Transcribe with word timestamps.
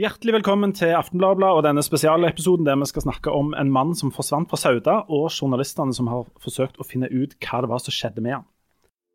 Hjertelig 0.00 0.32
velkommen 0.38 0.70
til 0.72 0.94
Aftenbladet 0.96 1.44
og 1.52 1.58
denne 1.66 1.82
spesialepisoden 1.84 2.64
der 2.64 2.78
vi 2.80 2.86
skal 2.88 3.04
snakke 3.04 3.28
om 3.28 3.50
en 3.52 3.68
mann 3.68 3.90
som 3.92 4.08
forsvant 4.08 4.48
fra 4.48 4.56
Sauda, 4.56 4.94
og 5.12 5.26
journalistene 5.28 5.92
som 5.92 6.06
har 6.08 6.30
forsøkt 6.40 6.78
å 6.80 6.86
finne 6.88 7.10
ut 7.12 7.34
hva 7.44 7.58
det 7.60 7.68
var 7.68 7.82
som 7.84 7.92
skjedde 7.92 8.22
med 8.24 8.38
han. 8.38 8.46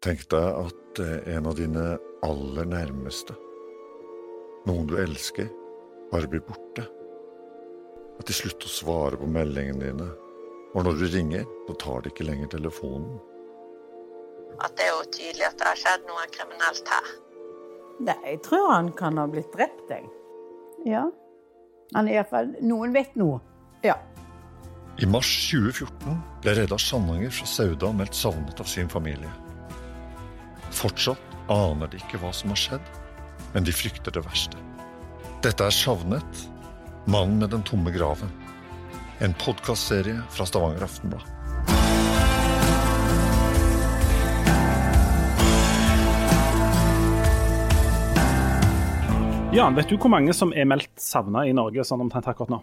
Tenk 0.05 0.27
deg 0.29 0.59
at 0.59 1.01
eh, 1.01 1.31
en 1.33 1.49
av 1.49 1.55
dine 1.57 1.85
aller 2.27 2.69
nærmeste, 2.69 3.33
noen 4.69 4.85
du 4.91 4.93
elsker, 5.01 5.49
bare 6.11 6.29
blir 6.29 6.43
borte. 6.45 6.85
At 8.21 8.29
de 8.29 8.35
slutter 8.37 8.69
å 8.69 8.75
svare 8.75 9.17
på 9.17 9.31
meldingene 9.33 9.81
dine. 9.81 10.11
Og 10.77 10.85
når 10.85 11.01
du 11.01 11.07
ringer, 11.09 11.49
så 11.65 11.77
tar 11.81 12.05
de 12.05 12.13
ikke 12.13 12.27
lenger 12.29 12.53
telefonen. 12.53 13.17
At 14.61 14.77
det 14.77 14.85
er 14.85 14.93
jo 14.93 15.01
tydelig 15.09 15.49
at 15.49 15.57
det 15.57 15.71
har 15.71 15.81
skjedd 15.87 16.05
noe 16.05 16.29
kriminelt 16.37 16.93
her. 16.93 17.11
Nei, 18.11 18.19
jeg 18.27 18.43
tror 18.45 18.69
han 18.75 18.93
kan 18.93 19.17
ha 19.17 19.25
blitt 19.25 19.49
drept, 19.57 19.89
jeg. 19.89 20.05
Ja. 20.87 21.03
Han 21.95 22.07
er 22.07 22.19
iallfall 22.19 22.53
Noen 22.63 22.93
vet 22.95 23.15
noe. 23.19 23.41
Ja. 23.83 23.97
I 24.97 25.07
mars 25.09 25.29
2014 25.51 26.15
ble 26.41 26.55
Reidar 26.57 26.81
Sandanger 26.81 27.33
fra 27.33 27.47
Sauda 27.49 27.91
meldt 27.93 28.17
savnet 28.17 28.59
av 28.63 28.69
sin 28.71 28.89
familie. 28.89 29.29
Fortsatt 30.73 31.37
aner 31.53 31.91
de 31.91 31.99
ikke 32.01 32.19
hva 32.21 32.31
som 32.35 32.51
har 32.53 32.59
skjedd, 32.59 32.91
men 33.53 33.67
de 33.67 33.75
frykter 33.75 34.15
det 34.15 34.23
verste. 34.25 34.59
Dette 35.45 35.67
er 35.67 35.75
Savnet, 35.75 36.43
mannen 37.05 37.37
med 37.43 37.53
den 37.53 37.63
tomme 37.67 37.93
graven. 37.93 38.31
En 39.23 39.35
podkastserie 39.37 40.17
fra 40.33 40.47
Stavanger 40.49 40.87
Aftenblad. 40.87 41.36
Jan, 49.57 49.73
vet 49.73 49.89
du 49.89 49.95
hvor 49.97 50.11
mange 50.13 50.35
som 50.37 50.51
er 50.53 50.67
meldt 50.69 50.99
savna 51.01 51.41
i 51.49 51.53
Norge 51.55 51.81
sånn 51.87 52.03
omtrent 52.03 52.27
akkurat 52.29 52.51
nå? 52.51 52.59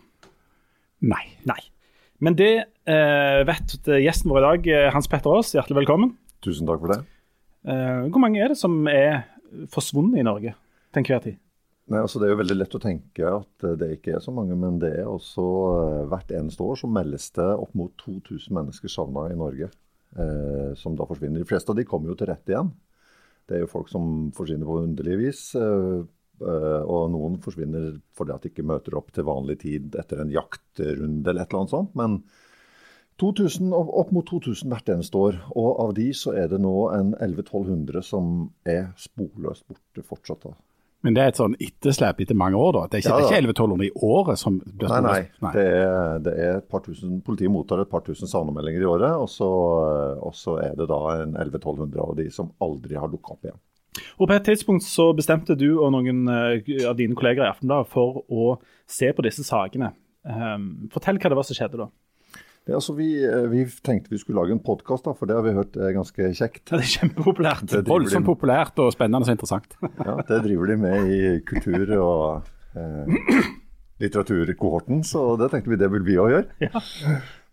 Nei. 1.02 1.24
Nei. 1.42 1.58
Men 2.22 2.36
det 2.38 2.50
eh, 2.62 3.40
vet 3.48 3.74
gjesten 3.98 4.30
vår 4.30 4.38
i 4.38 4.44
dag, 4.44 4.68
eh, 4.70 4.90
Hans 4.94 5.10
Petter 5.10 5.34
Aas, 5.34 5.50
hjertelig 5.56 5.80
velkommen. 5.80 6.12
Tusen 6.46 6.70
takk 6.70 6.84
for 6.84 6.92
det. 6.94 7.00
Eh, 7.66 8.04
hvor 8.14 8.22
mange 8.22 8.38
er 8.38 8.54
det 8.54 8.60
som 8.60 8.76
er 8.86 9.24
forsvunnet 9.74 10.22
i 10.22 10.26
Norge 10.28 10.54
til 10.54 11.02
enhver 11.02 11.24
tid? 11.26 11.40
Nei, 11.90 11.98
altså 11.98 12.22
Det 12.22 12.28
er 12.28 12.36
jo 12.36 12.40
veldig 12.44 12.60
lett 12.60 12.78
å 12.78 12.84
tenke 12.86 13.34
at 13.40 13.68
det 13.82 13.90
ikke 13.96 14.14
er 14.20 14.22
så 14.22 14.36
mange, 14.38 14.54
men 14.54 14.78
det 14.78 14.94
er 15.00 15.10
også 15.10 15.50
eh, 15.72 16.00
hvert 16.14 16.30
eneste 16.38 16.62
år 16.62 16.78
så 16.78 16.94
meldes 16.94 17.26
det 17.34 17.50
opp 17.56 17.74
mot 17.74 17.90
2000 18.06 18.54
mennesker 18.54 18.94
savna 19.00 19.26
i 19.34 19.40
Norge. 19.42 19.72
Eh, 20.14 20.70
som 20.78 20.94
da 20.94 21.10
forsvinner. 21.10 21.42
De 21.42 21.50
fleste 21.56 21.74
av 21.74 21.82
de 21.82 21.90
kommer 21.90 22.14
jo 22.14 22.20
til 22.22 22.30
rette 22.30 22.54
igjen. 22.54 22.70
Det 23.44 23.58
er 23.58 23.64
jo 23.64 23.72
folk 23.74 23.90
som 23.90 24.30
forsvinner 24.36 24.68
på 24.68 24.82
underlig 24.86 25.18
vis. 25.26 25.48
Eh, 25.58 25.64
eh, 25.64 26.04
og 26.42 27.10
noen 27.12 27.38
forsvinner 27.42 28.00
fordi 28.16 28.34
at 28.34 28.42
de 28.42 28.50
ikke 28.50 28.66
møter 28.66 28.96
opp 28.98 29.12
til 29.14 29.26
vanlig 29.28 29.60
tid 29.62 29.94
etter 30.00 30.24
en 30.24 30.32
jaktrunde 30.34 31.30
eller 31.30 31.44
et 31.44 31.50
eller 31.52 31.60
annet 31.62 31.74
sånt. 31.76 31.94
Men 31.98 32.18
2000, 33.22 33.70
opp 33.72 34.10
mot 34.14 34.26
2000 34.26 34.70
hvert 34.72 34.90
eneste 34.90 35.18
år. 35.18 35.40
Og 35.54 35.80
av 35.86 35.94
de 35.94 36.08
så 36.16 36.34
er 36.34 36.48
det 36.50 36.60
nå 36.62 36.74
en 36.96 37.14
1100-1200 37.14 38.02
som 38.02 38.30
er 38.66 38.88
sporløst 38.98 39.66
borte 39.70 40.02
fortsatt. 40.02 40.48
da. 40.48 40.56
Men 41.04 41.12
det 41.14 41.20
er 41.20 41.30
et 41.30 41.38
sånn 41.38 41.54
etterslep 41.60 42.22
etter 42.24 42.36
mange 42.40 42.56
år, 42.56 42.72
da. 42.72 42.82
Det 42.88 42.96
er 42.98 43.02
ikke, 43.04 43.18
Ja, 43.20 43.26
ikke 43.28 43.40
1100-1200 43.52 43.84
i 43.84 43.92
året 44.08 44.40
som 44.40 44.56
blir 44.64 44.88
Nei, 44.88 45.00
nei. 45.04 45.18
nei. 45.44 45.52
Det 45.52 45.64
er, 45.68 46.22
det 46.24 46.34
er 46.40 46.56
et 46.62 46.68
par 46.72 46.80
tusen, 46.86 47.18
politiet 47.26 47.52
mottar 47.52 47.82
et 47.82 47.90
par 47.90 48.00
tusen 48.06 48.30
savnemeldinger 48.30 48.80
i 48.80 48.88
året, 48.88 49.12
og 49.20 49.28
så, 49.28 49.50
og 50.16 50.32
så 50.34 50.56
er 50.64 50.72
det 50.78 50.88
da 50.88 51.00
en 51.20 51.36
1100-1200 51.36 52.00
av 52.06 52.16
de 52.16 52.30
som 52.32 52.50
aldri 52.64 52.96
har 52.96 53.12
dukka 53.12 53.36
opp 53.36 53.44
igjen. 53.44 53.60
Og 54.18 54.28
På 54.28 54.34
et 54.34 54.46
tidspunkt 54.46 54.86
så 54.86 55.10
bestemte 55.16 55.56
du 55.58 55.68
og 55.74 55.92
noen 55.94 56.24
eh, 56.30 56.72
av 56.88 56.96
dine 56.98 57.16
kolleger 57.18 57.46
i 57.46 57.50
Aftenbladet 57.52 57.90
for 57.92 58.24
å 58.28 58.56
se 58.90 59.10
på 59.14 59.24
disse 59.26 59.44
sakene. 59.46 59.92
Um, 60.24 60.88
fortell 60.92 61.20
hva 61.20 61.30
det 61.30 61.38
var 61.38 61.46
som 61.46 61.56
skjedde 61.56 61.82
da. 61.82 61.90
Det, 62.64 62.72
er 62.72 62.78
altså, 62.78 62.94
vi, 62.96 63.10
eh, 63.28 63.42
vi 63.52 63.66
tenkte 63.84 64.08
vi 64.08 64.18
skulle 64.22 64.40
lage 64.40 64.54
en 64.56 64.62
podkast, 64.64 65.04
for 65.18 65.28
det 65.28 65.36
har 65.36 65.44
vi 65.44 65.52
hørt 65.52 65.76
er 65.76 65.92
ganske 65.92 66.30
kjekt. 66.32 66.62
Ja, 66.70 66.78
det 66.78 66.86
er 66.86 66.92
kjempepopulært. 66.94 67.74
Voldsomt 67.90 68.24
de, 68.24 68.30
populært 68.30 68.80
og 68.80 68.88
spennende 68.94 69.28
og 69.28 69.34
interessant. 69.34 69.76
ja, 69.84 70.16
det 70.30 70.40
driver 70.46 70.72
de 70.72 70.78
med 70.80 71.12
i 71.12 71.20
kultur- 71.44 71.92
og 71.98 72.48
eh, 72.80 73.42
litteraturkohorten, 74.00 75.04
så 75.04 75.34
det 75.40 75.50
tenkte 75.52 75.74
vi 75.74 75.80
det 75.84 75.92
vil 75.92 76.06
vi 76.08 76.16
òg 76.22 76.32
gjøre. 76.38 76.70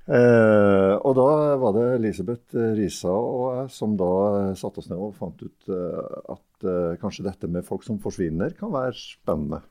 Eh, 0.10 0.94
og 0.98 1.14
da 1.18 1.28
var 1.62 1.76
det 1.76 1.88
Elisabeth 2.00 2.58
Risa 2.78 3.12
og 3.14 3.44
jeg 3.60 3.68
som 3.76 3.94
da 4.00 4.14
satte 4.58 4.82
oss 4.82 4.90
ned 4.90 4.98
og 4.98 5.14
fant 5.14 5.44
ut 5.44 5.70
eh, 5.70 6.16
at 6.34 6.66
eh, 6.66 6.96
kanskje 7.02 7.28
dette 7.28 7.50
med 7.52 7.68
folk 7.68 7.86
som 7.86 8.02
forsvinner, 8.02 8.56
kan 8.58 8.74
være 8.74 8.98
spennende. 8.98 9.62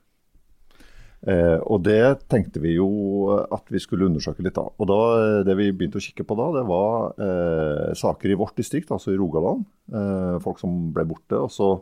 Eh, 1.21 1.59
og 1.69 1.83
det 1.85 2.23
tenkte 2.33 2.63
vi 2.63 2.79
jo 2.79 2.89
at 3.29 3.67
vi 3.69 3.81
skulle 3.83 4.07
undersøke 4.09 4.45
litt 4.45 4.57
da. 4.57 4.65
Og 4.71 4.89
da, 4.89 5.01
eh, 5.19 5.41
det 5.45 5.57
vi 5.59 5.69
begynte 5.75 6.01
å 6.01 6.05
kikke 6.05 6.25
på 6.25 6.37
da, 6.39 6.47
det 6.57 6.63
var 6.71 7.21
eh, 7.27 7.91
saker 7.99 8.33
i 8.33 8.39
vårt 8.41 8.57
distrikt, 8.57 8.93
altså 8.95 9.13
i 9.13 9.19
Rogaland. 9.21 9.67
Eh, 9.93 10.39
folk 10.45 10.63
som 10.63 10.79
ble 10.95 11.05
borte. 11.11 11.37
Og 11.37 11.53
så 11.53 11.75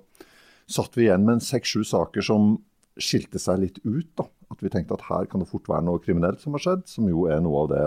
satt 0.69 0.99
vi 0.99 1.07
igjen 1.07 1.29
med 1.29 1.45
seks-sju 1.45 1.85
saker 1.87 2.25
som 2.25 2.57
skilte 2.99 3.39
seg 3.39 3.63
litt 3.63 3.79
ut. 3.85 4.11
da. 4.19 4.27
At 4.51 4.65
vi 4.65 4.73
tenkte 4.73 4.99
at 4.99 5.07
her 5.07 5.31
kan 5.31 5.45
det 5.45 5.51
fort 5.53 5.71
være 5.71 5.87
noe 5.87 6.03
kriminelt 6.03 6.43
som 6.43 6.57
har 6.57 6.65
skjedd, 6.65 6.89
som 6.91 7.07
jo 7.07 7.29
er 7.31 7.45
noe 7.45 7.63
av 7.63 7.73
det 7.77 7.87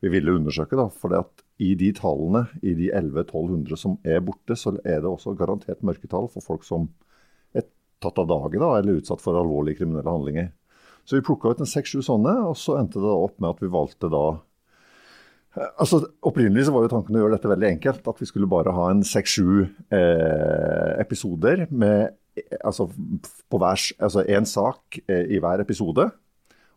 vi 0.00 0.12
ville 0.12 0.34
undersøke. 0.36 0.76
da. 0.78 0.88
For 0.88 1.14
i 1.58 1.74
de 1.78 1.92
tallene, 1.96 2.46
i 2.62 2.74
de 2.78 2.90
1100-1200 2.92 3.80
som 3.80 3.98
er 4.04 4.22
borte, 4.24 4.56
så 4.56 4.76
er 4.84 5.02
det 5.02 5.10
også 5.10 5.36
garantert 5.38 5.82
mørketall 5.82 6.30
for 6.32 6.44
folk 6.44 6.66
som 6.66 6.88
er 7.54 7.66
tatt 8.02 8.18
av 8.22 8.28
dage 8.30 8.60
da, 8.60 8.76
eller 8.78 9.00
utsatt 9.00 9.22
for 9.22 9.38
alvorlige 9.38 9.82
kriminelle 9.82 10.10
handlinger. 10.10 10.52
Så 11.08 11.16
vi 11.16 11.24
plukka 11.24 11.50
ut 11.50 11.62
en 11.64 11.70
seks-sju 11.70 12.02
sånne, 12.04 12.34
og 12.50 12.54
så 12.60 12.76
endte 12.78 13.00
det 13.00 13.10
opp 13.10 13.38
med 13.40 13.54
at 13.54 13.64
vi 13.64 13.72
valgte 13.72 14.12
da 14.12 14.26
Altså, 15.58 16.02
Opprinnelig 16.28 16.66
så 16.68 16.72
var 16.74 16.84
jo 16.84 16.90
tanken 16.92 17.16
å 17.16 17.22
gjøre 17.22 17.34
dette 17.34 17.50
veldig 17.50 17.68
enkelt. 17.72 18.04
At 18.06 18.20
vi 18.22 18.28
skulle 18.28 18.50
bare 18.50 18.70
ha 18.76 18.90
en 18.92 19.00
seks-sju 19.06 19.64
eh, 19.64 20.90
episoder 21.02 21.64
med 21.70 22.12
eh, 22.38 22.58
altså, 22.60 22.86
på 22.86 23.58
hver, 23.58 23.80
altså 23.96 24.22
en 24.36 24.46
sak 24.46 25.00
eh, 25.08 25.24
i 25.34 25.40
hver 25.42 25.64
episode. 25.64 26.04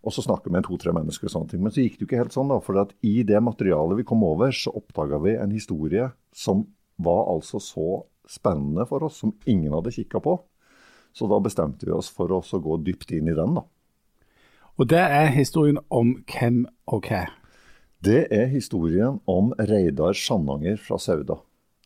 Og 0.01 0.15
så 0.15 0.23
snakke 0.25 0.49
med 0.53 0.65
to-tre 0.65 0.93
mennesker 0.95 1.29
og 1.29 1.33
sånne 1.35 1.51
ting. 1.51 1.61
Men 1.61 1.73
så 1.73 1.83
gikk 1.83 1.99
det 1.99 2.05
jo 2.05 2.09
ikke 2.09 2.21
helt 2.23 2.35
sånn, 2.35 2.49
da. 2.49 2.57
For 2.63 2.79
at 2.81 2.95
i 3.05 3.21
det 3.27 3.41
materialet 3.43 3.99
vi 3.99 4.07
kom 4.07 4.23
over, 4.25 4.53
så 4.55 4.73
oppdaga 4.73 5.19
vi 5.21 5.35
en 5.37 5.53
historie 5.53 6.09
som 6.33 6.65
var 7.01 7.27
altså 7.29 7.61
så 7.61 7.89
spennende 8.29 8.87
for 8.89 9.05
oss, 9.05 9.19
som 9.21 9.35
ingen 9.49 9.73
hadde 9.75 9.93
kikka 9.93 10.21
på. 10.23 10.39
Så 11.13 11.27
da 11.29 11.41
bestemte 11.43 11.85
vi 11.85 11.93
oss 11.93 12.09
for 12.13 12.31
å 12.31 12.41
gå 12.41 12.79
dypt 12.85 13.11
inn 13.13 13.29
i 13.29 13.37
den, 13.37 13.59
da. 13.59 13.65
Og 14.79 14.87
det 14.89 15.01
er 15.03 15.29
historien 15.35 15.77
om 15.93 16.15
hvem 16.31 16.63
og 16.89 17.05
hva. 17.09 17.25
Det 18.01 18.23
er 18.33 18.47
historien 18.49 19.19
om 19.29 19.51
Reidar 19.59 20.15
Sandanger 20.17 20.79
fra 20.81 20.97
Sauda. 20.97 21.37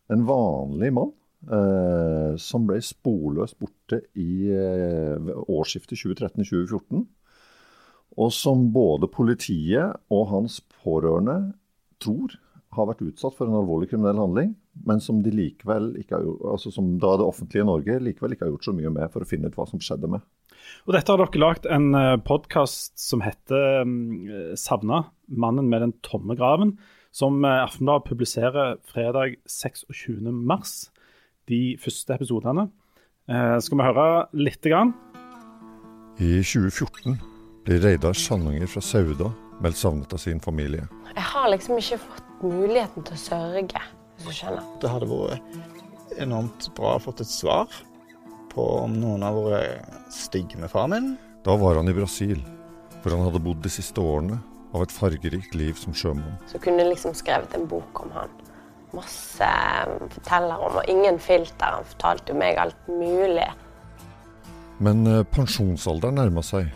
En 0.08 0.24
vanlig 0.28 0.94
mann 0.96 1.12
eh, 1.50 2.38
som 2.40 2.68
ble 2.70 2.78
sporløst 2.86 3.58
borte 3.60 4.00
i 4.16 4.48
eh, 4.54 5.34
årsskiftet 5.50 5.98
2013-2014. 6.00 7.04
Og 8.22 8.32
som 8.32 8.70
både 8.74 9.10
politiet 9.12 9.98
og 10.14 10.30
hans 10.32 10.62
pårørende 10.84 11.54
tror 12.04 12.38
har 12.76 12.88
vært 12.90 13.04
utsatt 13.06 13.36
for 13.38 13.48
en 13.48 13.58
alvorlig 13.60 13.90
kriminell 13.92 14.20
handling, 14.20 14.54
men 14.88 15.00
som, 15.04 15.22
de 15.24 15.32
likevel 15.32 15.94
ikke 16.02 16.18
har, 16.18 16.26
gjort- 16.28 16.48
altså 16.52 16.72
som 16.76 16.96
da 17.00 17.14
det 17.20 17.28
offentlige 17.28 17.68
Norge 17.68 18.00
likevel 18.04 18.36
ikke 18.36 18.48
har 18.48 18.52
gjort 18.56 18.68
så 18.68 18.74
mye 18.76 18.92
med 18.92 19.12
for 19.14 19.24
å 19.24 19.30
finne 19.30 19.52
ut 19.52 19.56
hva 19.56 19.68
som 19.70 19.80
skjedde 19.84 20.10
med. 20.12 20.24
Og 20.88 20.96
Dette 20.96 21.12
har 21.12 21.22
dere 21.22 21.42
lagd 21.44 21.68
en 21.72 21.96
podkast 22.26 22.98
som 23.00 23.24
heter 23.24 23.84
um, 23.86 24.28
'Savna 24.58 25.06
mannen 25.28 25.70
med 25.70 25.82
den 25.82 25.94
tomme 26.04 26.36
graven', 26.36 26.78
som 27.16 27.46
eh, 27.46 27.64
Aftenbladet 27.64 28.10
publiserer 28.10 28.76
fredag 28.84 29.38
26.3. 29.48 30.90
De 31.48 31.78
første 31.80 32.14
episodene. 32.18 32.68
Eh, 33.30 33.60
skal 33.60 33.78
vi 33.78 33.88
høre 33.88 34.26
lite 34.34 34.74
grann? 34.74 34.92
I 36.20 36.42
2014 36.44 37.35
ble 37.66 37.80
Reidar 37.82 38.14
Sandanger 38.14 38.70
fra 38.70 38.82
Sauda 38.84 39.32
meldt 39.64 39.80
savnet 39.80 40.14
av 40.14 40.22
sin 40.22 40.40
familie. 40.44 40.86
Jeg 41.16 41.28
har 41.32 41.50
liksom 41.50 41.80
ikke 41.80 41.98
fått 42.04 42.44
muligheten 42.44 43.06
til 43.08 43.16
å 43.16 43.22
sørge, 43.22 43.84
hvis 44.16 44.28
du 44.28 44.38
skjønner. 44.38 44.66
Det 44.82 44.92
hadde 44.92 45.10
vært 45.10 46.20
enormt 46.22 46.70
bra 46.78 46.96
å 46.96 47.04
fått 47.04 47.24
et 47.26 47.32
svar 47.32 47.72
på 48.54 48.66
om 48.84 48.94
noen 49.02 49.26
har 49.26 49.38
vært 49.38 50.12
stygge 50.14 50.60
med 50.62 50.72
far 50.72 50.92
min. 50.92 51.16
Da 51.46 51.56
var 51.60 51.80
han 51.80 51.90
i 51.90 51.96
Brasil, 51.96 52.40
hvor 53.02 53.16
han 53.16 53.26
hadde 53.28 53.42
bodd 53.44 53.64
de 53.66 53.72
siste 53.74 54.02
årene 54.02 54.38
av 54.76 54.86
et 54.86 54.94
fargerikt 54.94 55.56
liv 55.58 55.76
som 55.80 55.96
sjømann. 55.96 56.38
Så 56.52 56.62
kunne 56.62 56.84
jeg 56.84 56.94
liksom 56.94 57.16
skrevet 57.18 57.54
en 57.58 57.68
bok 57.70 58.06
om 58.06 58.14
han. 58.16 58.32
Masse 58.96 59.50
forteller 60.14 60.62
om, 60.62 60.80
og 60.80 60.90
ingen 60.92 61.18
filter. 61.20 61.80
Han 61.80 61.88
fortalte 61.96 62.32
jo 62.32 62.40
meg 62.40 62.60
alt 62.62 62.90
mulig. 62.92 63.48
Men 64.84 65.06
eh, 65.08 65.24
pensjonsalderen 65.32 66.20
nærma 66.20 66.44
seg, 66.44 66.68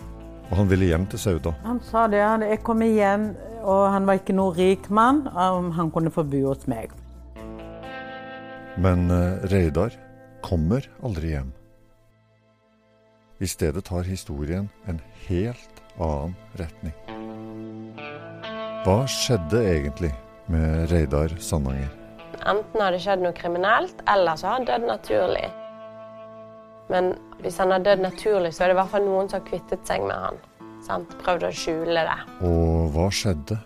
og 0.49 0.57
han 0.57 0.69
ville 0.71 0.85
hjem 0.89 1.05
til 1.11 1.19
Sauda. 1.21 1.53
Han 1.63 1.79
sa 1.85 2.07
det, 2.07 2.21
han- 2.23 2.41
jeg 2.41 2.63
kom 2.63 2.81
hjem, 2.81 3.35
og 3.63 3.91
han 3.91 4.05
var 4.05 4.13
ikke 4.19 4.33
noen 4.35 4.55
rik 4.57 4.89
mann, 4.89 5.27
om 5.27 5.71
han 5.71 5.91
kunne 5.91 6.09
få 6.11 6.23
bo 6.23 6.47
hos 6.47 6.67
meg. 6.67 6.89
Men 8.77 9.09
eh, 9.11 9.45
Reidar 9.51 9.91
kommer 10.41 10.85
aldri 11.03 11.33
hjem. 11.35 11.51
I 13.41 13.45
stedet 13.47 13.83
tar 13.85 14.03
historien 14.03 14.69
en 14.87 14.99
helt 15.27 15.83
annen 15.99 16.35
retning. 16.59 16.93
Hva 18.85 19.03
skjedde 19.07 19.59
egentlig 19.63 20.11
med 20.47 20.89
Reidar 20.91 21.29
Sandanger? 21.39 21.91
Enten 22.47 22.81
har 22.81 22.91
det 22.95 23.01
skjedd 23.03 23.21
noe 23.21 23.35
kriminelt, 23.35 23.99
eller 24.07 24.35
så 24.39 24.47
har 24.47 24.53
han 24.59 24.65
dødd 24.67 24.87
naturlig. 24.87 25.47
Men 26.89 27.13
hvis 27.43 27.59
han 27.61 27.71
har 27.71 27.83
dødd 27.85 28.01
naturlig, 28.01 28.53
så 28.53 28.63
er 28.65 28.71
det 28.71 28.77
i 28.77 28.79
hvert 28.81 28.93
fall 28.93 29.05
noen 29.05 29.29
som 29.29 29.39
har 29.39 29.47
kvittet 29.47 29.85
seg 29.87 30.05
med 30.09 30.17
han. 30.17 30.39
Sant? 30.85 31.11
Prøvd 31.21 31.45
å 31.45 31.51
skjule 31.53 32.05
det. 32.07 32.17
Og 32.47 32.89
hva 32.95 33.09
skjedde 33.13 33.59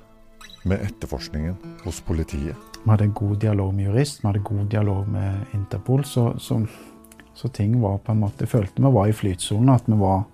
med 0.68 0.84
etterforskningen 0.84 1.80
hos 1.86 2.02
politiet? 2.04 2.60
Vi 2.84 2.92
hadde 2.92 3.08
en 3.08 3.16
god 3.16 3.38
dialog 3.40 3.72
med 3.76 3.88
jurist, 3.88 4.20
vi 4.22 4.28
hadde 4.28 4.44
god 4.44 4.68
dialog 4.72 5.08
med 5.08 5.56
Interpol. 5.56 6.04
Så, 6.04 6.34
så, 6.44 6.60
så 7.34 7.52
ting 7.56 7.78
var 7.82 8.02
på 8.04 8.12
en 8.12 8.24
måte 8.26 8.44
Jeg 8.44 8.52
følte 8.52 8.84
vi 8.84 8.92
var 8.98 9.08
i 9.08 9.16
flytsonen, 9.16 9.72
at 9.72 9.88
vi 9.88 10.00
var, 10.02 10.26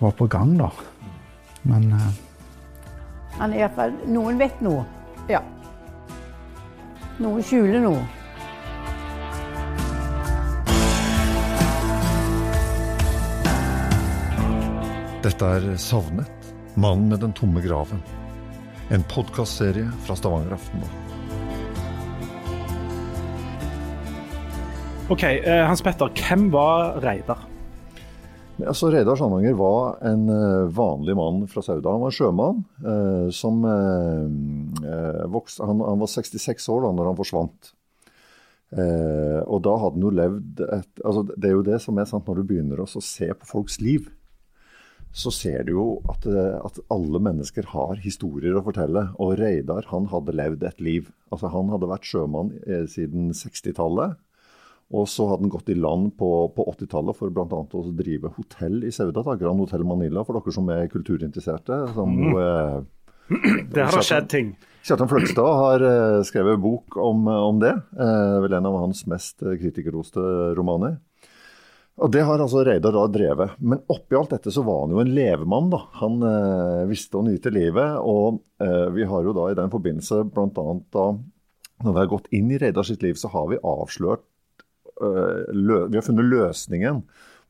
var 0.00 0.16
på 0.18 0.26
gang, 0.26 0.56
da. 0.58 0.72
Men 1.66 1.86
eh, 1.94 2.10
Han 3.38 3.52
er 3.54 3.62
iallfall 3.62 3.94
Noen 4.10 4.42
vet 4.42 4.58
noe. 4.64 4.82
Ja. 5.30 5.42
Noen 7.22 7.46
skjuler 7.46 7.82
noe. 7.84 8.02
Dette 15.26 15.46
er 15.56 15.64
Savnet. 15.82 16.52
Mannen 16.78 17.08
med 17.10 17.18
den 17.18 17.32
tomme 17.34 17.58
graven. 17.58 17.98
En 18.94 19.02
podkastserie 19.10 19.88
fra 20.06 20.14
Stavanger 20.14 20.52
Aftenblad. 20.54 20.92
OK, 25.10 25.24
eh, 25.24 25.64
Hans 25.66 25.82
Petter, 25.82 26.12
hvem 26.14 26.44
var 26.54 27.00
Reidar? 27.02 27.42
Altså, 28.62 28.92
Reidar 28.94 29.18
Sandanger 29.18 29.56
var 29.58 29.96
en 30.06 30.28
eh, 30.30 30.68
vanlig 30.76 31.16
mann 31.18 31.40
fra 31.50 31.64
Sauda. 31.66 31.96
Han 31.96 32.04
var 32.04 32.14
sjømann. 32.14 32.60
eh, 32.86 33.26
som 33.34 33.64
eh, 33.66 34.28
eh, 34.86 35.24
vokste, 35.26 35.66
han, 35.66 35.82
han 35.82 36.04
var 36.04 36.12
66 36.12 36.68
år 36.70 36.86
da 36.86 36.92
når 36.94 37.10
han 37.10 37.18
forsvant. 37.18 37.72
Eh, 38.78 39.40
og 39.42 39.58
da 39.66 39.74
hadde 39.82 39.98
han 39.98 40.06
jo 40.06 40.14
levd 40.20 40.62
et 40.74 41.02
altså 41.06 41.22
Det 41.30 41.46
er 41.46 41.52
jo 41.54 41.66
det 41.66 41.76
som 41.82 41.98
er 41.98 42.08
sant 42.10 42.26
når 42.26 42.40
du 42.40 42.48
begynner 42.48 42.82
å 42.82 42.86
se 42.86 43.32
på 43.34 43.50
folks 43.50 43.80
liv. 43.82 44.06
Så 45.16 45.32
ser 45.32 45.64
du 45.64 45.72
jo 45.72 45.86
at, 46.12 46.26
eh, 46.28 46.58
at 46.60 46.78
alle 46.92 47.20
mennesker 47.24 47.70
har 47.72 47.96
historier 48.04 48.58
å 48.58 48.64
fortelle. 48.66 49.06
Og 49.22 49.38
Reidar 49.40 49.88
han 49.88 50.10
hadde 50.12 50.34
levd 50.36 50.66
et 50.68 50.82
liv. 50.84 51.08
Altså 51.32 51.48
Han 51.54 51.72
hadde 51.72 51.88
vært 51.88 52.08
sjømann 52.08 52.52
eh, 52.66 52.84
siden 52.90 53.30
60-tallet. 53.32 54.18
Og 54.94 55.08
så 55.10 55.24
hadde 55.26 55.46
han 55.48 55.50
gått 55.50 55.72
i 55.72 55.78
land 55.78 56.12
på, 56.20 56.28
på 56.54 56.66
80-tallet 56.76 57.18
for 57.18 57.32
bl.a. 57.34 57.46
å 57.64 57.82
drive 57.96 58.30
hotell 58.36 58.84
i 58.86 58.92
Sauda. 58.94 59.24
Grand 59.40 59.64
Hotel 59.64 59.82
Manila, 59.88 60.22
for 60.22 60.38
dere 60.38 60.54
som 60.54 60.68
er 60.70 60.86
kulturinteresserte. 60.92 61.80
Som, 61.96 62.20
eh, 62.36 62.76
Det 63.74 63.88
har 63.88 64.04
skjedd 64.04 64.30
ting. 64.30 64.52
Kjartan 64.86 65.10
Fløgstad 65.10 65.58
har 65.58 65.82
eh, 65.82 66.20
skrevet 66.28 66.60
bok 66.62 67.00
om, 67.02 67.26
om 67.26 67.58
det. 67.64 67.72
Eh, 67.96 68.36
vel 68.44 68.60
en 68.60 68.68
av 68.68 68.78
hans 68.84 69.02
mest 69.10 69.40
kritikerroste 69.42 70.22
romaner. 70.54 71.00
Og 71.96 72.10
Det 72.12 72.22
har 72.28 72.42
altså 72.42 72.60
Reidar 72.64 72.92
da 72.92 73.06
drevet. 73.08 73.54
Men 73.58 73.80
oppi 73.92 74.18
alt 74.18 74.34
dette 74.34 74.52
så 74.52 74.64
var 74.66 74.82
han 74.82 74.92
jo 74.92 75.00
en 75.00 75.14
levemann. 75.16 75.70
da. 75.72 75.80
Han 76.02 76.18
eh, 76.28 76.82
visste 76.90 77.16
å 77.16 77.24
nyte 77.24 77.52
livet. 77.52 77.96
Og 78.04 78.42
eh, 78.60 78.88
vi 78.92 79.06
har 79.08 79.24
jo 79.24 79.32
da 79.36 79.48
i 79.50 79.56
den 79.56 79.72
forbindelse 79.72 80.26
bl.a. 80.28 80.66
da 80.92 81.06
når 81.84 81.92
vi 81.92 82.00
har 82.00 82.10
gått 82.12 82.28
inn 82.36 82.52
i 82.52 82.58
Reidar 82.60 82.84
sitt 82.88 83.02
liv, 83.04 83.16
så 83.20 83.28
har 83.32 83.48
vi 83.48 83.60
avslørt 83.60 84.24
eh, 85.00 85.48
lø 85.56 85.86
Vi 85.88 85.98
har 85.98 86.04
funnet 86.04 86.28
løsningen 86.28 87.02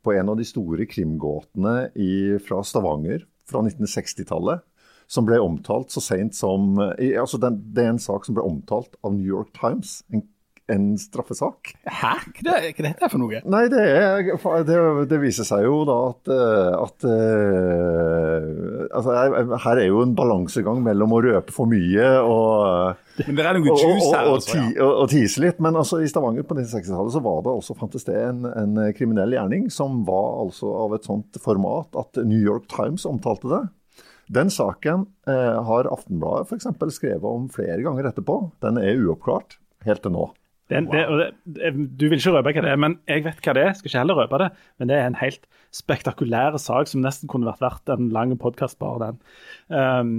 på 0.07 0.15
en 0.15 0.31
av 0.31 0.39
de 0.39 0.47
store 0.47 0.87
krimgåtene 0.87 1.91
i, 1.99 2.39
fra 2.43 2.63
Stavanger 2.63 3.27
fra 3.51 3.65
1960-tallet. 3.67 4.63
Som 5.11 5.27
ble 5.27 5.39
omtalt 5.39 5.95
så 5.95 6.03
seint 6.03 6.35
som 6.35 6.79
i, 6.99 7.13
altså 7.19 7.39
den, 7.39 7.61
Det 7.75 7.83
er 7.83 7.93
en 7.93 8.03
sak 8.03 8.27
som 8.27 8.35
ble 8.35 8.47
omtalt 8.47 8.95
av 9.07 9.15
New 9.15 9.27
York 9.27 9.53
Times. 9.59 10.01
En, 10.11 10.23
en 10.73 10.87
straffesak. 10.99 11.73
Hæ? 11.87 12.13
Hva 12.41 12.57
er 12.59 12.65
er 12.73 12.87
dette 12.89 13.09
for 13.13 13.23
noe? 13.23 13.39
Nei, 13.47 13.63
det, 13.71 13.83
er, 13.87 14.31
det, 14.67 14.79
det 15.13 15.19
viser 15.23 15.47
seg 15.47 15.63
jo 15.67 15.81
da 15.87 15.97
at, 16.11 16.31
eh, 16.35 16.73
at 16.81 17.07
eh, 17.07 18.49
altså, 18.91 19.15
Her 19.63 19.81
er 19.81 19.87
jo 19.89 20.03
en 20.03 20.15
balansegang 20.19 20.83
mellom 20.85 21.15
å 21.15 21.21
røpe 21.25 21.55
for 21.55 21.71
mye 21.71 22.09
og 22.25 23.03
Men 23.29 23.39
det 23.39 23.47
er 23.47 23.57
noe 23.57 23.77
juice 23.79 24.11
her, 24.13 24.27
og, 24.29 24.35
altså. 24.41 24.53
ti, 24.53 24.65
Ja. 24.77 24.85
og, 24.85 24.93
og 25.05 25.13
tise 25.13 25.41
litt. 25.41 25.61
Men 25.65 25.79
altså, 25.81 26.03
i 26.05 26.11
Stavanger 26.11 26.45
på 26.45 26.57
1960-tallet 26.59 27.15
så 27.15 27.23
var 27.25 27.39
det 27.47 27.55
også 27.55 27.77
fantes 27.79 28.05
det 28.09 28.17
en, 28.21 28.43
en 28.51 28.81
kriminell 28.99 29.33
gjerning 29.39 29.71
som 29.73 30.03
var 30.09 30.43
altså 30.43 30.73
av 30.85 30.97
et 30.99 31.07
sånt 31.09 31.39
format 31.41 31.97
at 31.97 32.21
New 32.27 32.43
York 32.43 32.67
Times 32.73 33.07
omtalte 33.09 33.49
det. 33.55 33.63
Den 34.37 34.51
saken 34.51 35.07
eh, 35.31 35.59
har 35.69 35.87
Aftenbladet 35.95 36.51
f.eks. 36.51 36.67
skrevet 36.99 37.25
om 37.31 37.47
flere 37.53 37.79
ganger 37.87 38.11
etterpå. 38.11 38.41
Den 38.65 38.83
er 38.83 38.99
uoppklart 38.99 39.57
helt 39.87 40.03
til 40.03 40.13
nå. 40.17 40.27
Det, 40.67 40.81
det, 40.91 41.03
og 41.07 41.21
det, 41.21 41.71
du 41.95 42.09
vil 42.09 42.19
ikke 42.19 42.33
røpe 42.35 42.53
hva 42.57 42.65
det 42.65 42.73
er, 42.73 42.81
men 42.83 42.97
jeg 43.07 43.23
vet 43.27 43.39
hva 43.45 43.53
det 43.55 43.63
er. 43.63 43.75
Skal 43.79 43.91
ikke 43.91 44.01
heller 44.03 44.19
røpe 44.19 44.41
det. 44.43 44.49
Men 44.81 44.91
det 44.91 44.97
er 44.99 45.07
en 45.07 45.19
helt 45.21 45.45
spektakulær 45.77 46.57
sak 46.59 46.89
som 46.91 47.03
nesten 47.05 47.31
kunne 47.31 47.47
vært 47.47 47.63
verdt 47.63 47.93
en 47.93 48.09
lang 48.15 48.33
podkast, 48.41 48.79
bare 48.81 49.11
den. 49.11 49.21
Um, 49.69 50.11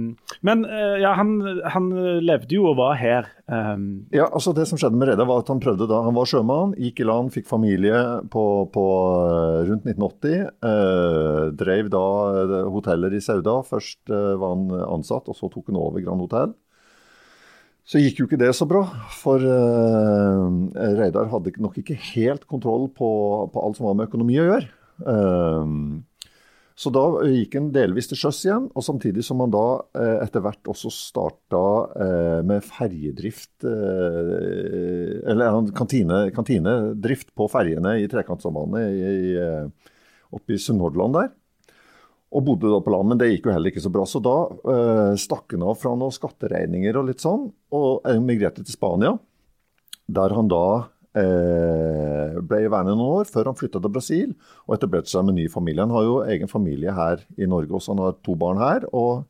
men 0.44 0.64
uh, 0.68 0.96
ja, 1.00 1.14
han, 1.18 1.34
han 1.74 1.90
levde 2.24 2.56
jo 2.56 2.68
og 2.70 2.78
var 2.80 2.96
her. 3.00 3.28
Um, 3.48 4.06
Ja, 4.12 4.26
altså 4.28 4.52
Det 4.56 4.66
som 4.68 4.80
skjedde 4.80 4.98
med 5.00 5.08
Reidar, 5.10 5.28
var 5.28 5.40
at 5.40 5.48
han 5.48 5.60
prøvde 5.62 5.86
da 5.88 6.02
Han 6.04 6.16
var 6.16 6.28
sjømann, 6.28 6.74
gikk 6.76 7.00
i 7.00 7.08
land, 7.08 7.32
fikk 7.32 7.48
familie 7.48 8.00
på, 8.32 8.44
på 8.72 8.84
eh, 9.24 9.60
rundt 9.68 9.88
1980. 9.88 10.48
Eh, 10.68 11.42
drev 11.60 11.88
da 11.92 12.04
eh, 12.44 12.56
hoteller 12.72 13.16
i 13.16 13.22
Sauda. 13.24 13.58
Først 13.68 14.12
eh, 14.12 14.32
var 14.40 14.56
han 14.56 14.72
ansatt, 14.98 15.28
og 15.28 15.36
så 15.36 15.50
tok 15.52 15.72
han 15.72 15.80
over 15.80 16.04
Grand 16.04 16.24
Hotell. 16.24 16.56
Så 17.88 18.02
gikk 18.02 18.18
jo 18.20 18.26
ikke 18.28 18.36
det 18.40 18.50
så 18.52 18.66
bra, 18.68 18.82
for 19.16 19.40
uh, 19.40 20.48
Reidar 20.98 21.30
hadde 21.32 21.54
nok 21.56 21.78
ikke 21.80 21.96
helt 22.10 22.44
kontroll 22.50 22.90
på, 22.92 23.08
på 23.48 23.62
alt 23.64 23.78
som 23.78 23.88
var 23.88 23.96
med 23.96 24.10
økonomi 24.10 24.36
å 24.42 24.44
gjøre. 24.44 24.68
Uh, 25.08 25.64
så 26.78 26.92
da 26.94 27.06
gikk 27.24 27.56
han 27.56 27.70
delvis 27.74 28.10
til 28.10 28.20
sjøs 28.20 28.42
igjen, 28.44 28.66
og 28.76 28.84
samtidig 28.84 29.24
som 29.26 29.40
han 29.42 29.50
da 29.50 29.64
eh, 29.98 30.20
etter 30.22 30.44
hvert 30.44 30.68
også 30.70 30.92
starta 30.94 31.62
med 32.46 32.62
ferjedrift 32.62 33.66
Eller 33.66 35.58
kantine, 35.74 36.20
kantinedrift 36.36 37.32
på 37.34 37.48
ferjene 37.50 37.96
i 37.98 38.06
Trekantsambandet 38.06 38.94
oppe 40.30 40.54
i 40.54 40.60
Sunnhordland 40.62 41.18
der. 41.18 41.34
Og 42.28 42.44
bodde 42.44 42.68
da 42.68 42.82
på 42.84 42.92
land, 42.92 43.08
men 43.08 43.20
det 43.20 43.30
gikk 43.30 43.48
jo 43.48 43.54
heller 43.54 43.72
ikke 43.72 43.84
så 43.84 43.92
bra. 43.92 44.04
Så 44.08 44.20
da 44.24 44.36
eh, 44.74 45.14
stakk 45.20 45.54
han 45.56 45.64
av 45.64 45.78
fra 45.80 45.94
noen 45.96 46.12
skatteregninger 46.12 46.98
og 47.00 47.08
litt 47.08 47.24
sånn, 47.24 47.48
og 47.72 48.08
emigrerte 48.10 48.64
til 48.64 48.76
Spania. 48.76 49.14
Der 50.12 50.34
han 50.36 50.50
da 50.52 50.66
eh, 51.16 52.36
ble 52.44 52.60
værende 52.66 52.98
noen 52.98 53.22
år, 53.22 53.32
før 53.32 53.50
han 53.50 53.58
flytta 53.58 53.80
til 53.80 53.94
Brasil 53.94 54.36
og 54.66 54.76
etablerte 54.76 55.12
seg 55.12 55.24
med 55.28 55.38
ny 55.38 55.48
familie. 55.52 55.86
Han 55.86 55.96
har 55.96 56.04
jo 56.04 56.20
egen 56.28 56.52
familie 56.52 56.92
her 56.96 57.24
i 57.40 57.48
Norge 57.48 57.80
også, 57.80 57.94
han 57.94 58.04
har 58.04 58.20
to 58.24 58.36
barn 58.40 58.60
her. 58.60 58.88
og 58.92 59.26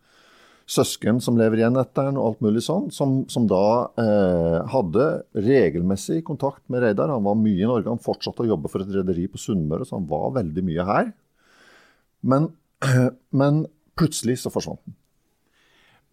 Søsken 0.68 1.16
som 1.24 1.38
lever 1.40 1.62
igjen 1.62 1.78
etter 1.80 2.10
han 2.10 2.18
og 2.20 2.26
alt 2.26 2.42
mulig 2.44 2.60
sånn, 2.66 2.90
som, 2.92 3.22
som 3.32 3.46
da 3.48 3.88
eh, 4.02 4.58
hadde 4.68 5.06
regelmessig 5.32 6.18
kontakt 6.26 6.60
med 6.68 6.82
Reidar. 6.84 7.08
Han 7.08 7.24
var 7.24 7.38
mye 7.40 7.62
i 7.62 7.68
Norge, 7.68 7.88
han 7.88 8.04
fortsatte 8.04 8.44
å 8.44 8.50
jobbe 8.50 8.68
for 8.68 8.84
et 8.84 8.92
rederi 8.92 9.24
på 9.32 9.40
Sunnmøre, 9.40 9.86
så 9.88 9.96
han 9.96 10.10
var 10.10 10.34
veldig 10.36 10.64
mye 10.66 10.86
her. 10.90 11.08
Men, 12.28 12.50
men 13.40 13.64
plutselig 13.98 14.38
så 14.42 14.52
forsvant 14.54 14.84
den. 14.86 14.96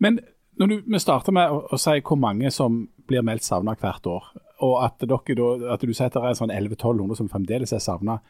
Men 0.01 0.19
når 0.60 0.72
du, 0.72 0.75
vi 0.88 1.00
starter 1.00 1.36
med 1.36 1.51
å, 1.51 1.62
å 1.72 1.79
si 1.79 2.00
hvor 2.05 2.19
mange 2.19 2.51
som 2.53 2.86
blir 3.07 3.24
meldt 3.25 3.45
savna 3.45 3.75
hvert 3.79 4.07
år, 4.10 4.31
og 4.65 4.77
at, 4.86 5.03
dere 5.03 5.74
at 5.74 5.84
du 5.84 5.91
sier 5.91 6.07
at 6.07 6.15
det 6.15 6.24
er 6.24 6.38
sånn 6.39 6.53
1100-1200 6.53 7.19
som 7.19 7.29
fremdeles 7.31 7.74
er 7.75 7.84
savna. 7.84 8.22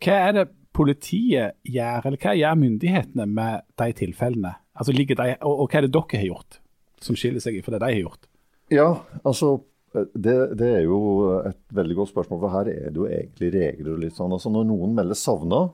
Hva 0.00 0.16
er 0.30 0.36
det 0.38 0.46
politiet 0.76 1.58
gjør, 1.68 2.06
eller 2.08 2.20
hva 2.22 2.34
gjør 2.38 2.60
myndighetene 2.62 3.26
med 3.28 3.66
de 3.80 3.88
tilfellene? 3.98 4.54
Altså, 4.72 4.94
de, 4.96 5.04
og, 5.12 5.52
og 5.52 5.66
hva 5.66 5.80
er 5.80 5.86
det 5.86 5.94
dere 5.96 6.20
har 6.22 6.28
gjort 6.30 6.60
som 7.04 7.16
skiller 7.18 7.44
seg 7.44 7.58
fra 7.64 7.76
det 7.76 7.82
de 7.82 7.90
har 7.92 8.02
gjort? 8.06 8.30
Ja, 8.72 8.88
altså 9.26 9.58
det, 9.92 10.34
det 10.56 10.68
er 10.78 10.84
jo 10.86 10.98
et 11.42 11.60
veldig 11.74 11.96
godt 11.98 12.12
spørsmål, 12.12 12.40
for 12.44 12.54
her 12.54 12.70
er 12.70 12.92
det 12.92 13.00
jo 13.00 13.08
egentlig 13.10 13.50
regler 13.56 13.94
og 13.96 14.02
litt 14.04 14.16
sånn. 14.16 14.32
Altså 14.36 14.52
Når 14.54 14.68
noen 14.68 14.94
melder 14.96 15.18
savna, 15.18 15.64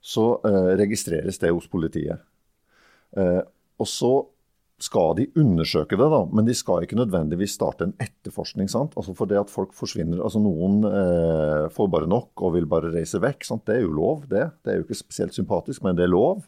så 0.00 0.26
eh, 0.46 0.74
registreres 0.78 1.40
det 1.42 1.52
hos 1.52 1.68
politiet. 1.70 2.22
Eh, 3.16 3.40
og 3.78 3.88
så 3.88 4.12
skal 4.78 5.16
de 5.18 5.26
undersøke 5.38 5.96
det, 5.98 6.06
da, 6.12 6.20
men 6.30 6.46
de 6.46 6.54
skal 6.54 6.84
ikke 6.84 6.98
nødvendigvis 7.00 7.56
starte 7.58 7.88
en 7.88 7.96
etterforskning. 7.98 8.68
sant? 8.70 8.94
Altså 8.94 9.14
For 9.18 9.26
det 9.26 9.40
at 9.40 9.50
folk 9.50 9.72
forsvinner 9.74 10.22
altså 10.22 10.38
Noen 10.42 10.84
eh, 10.86 11.64
får 11.74 11.90
bare 11.90 12.10
nok 12.10 12.44
og 12.46 12.54
vil 12.54 12.68
bare 12.70 12.92
reise 12.94 13.18
vekk. 13.22 13.42
sant? 13.46 13.64
Det 13.66 13.78
er 13.78 13.82
jo 13.82 13.96
lov, 13.96 14.28
det. 14.30 14.46
Det 14.62 14.72
er 14.72 14.78
jo 14.78 14.86
ikke 14.86 15.00
spesielt 15.00 15.34
sympatisk, 15.34 15.82
men 15.82 15.98
det 15.98 16.06
er 16.06 16.14
lov. 16.14 16.46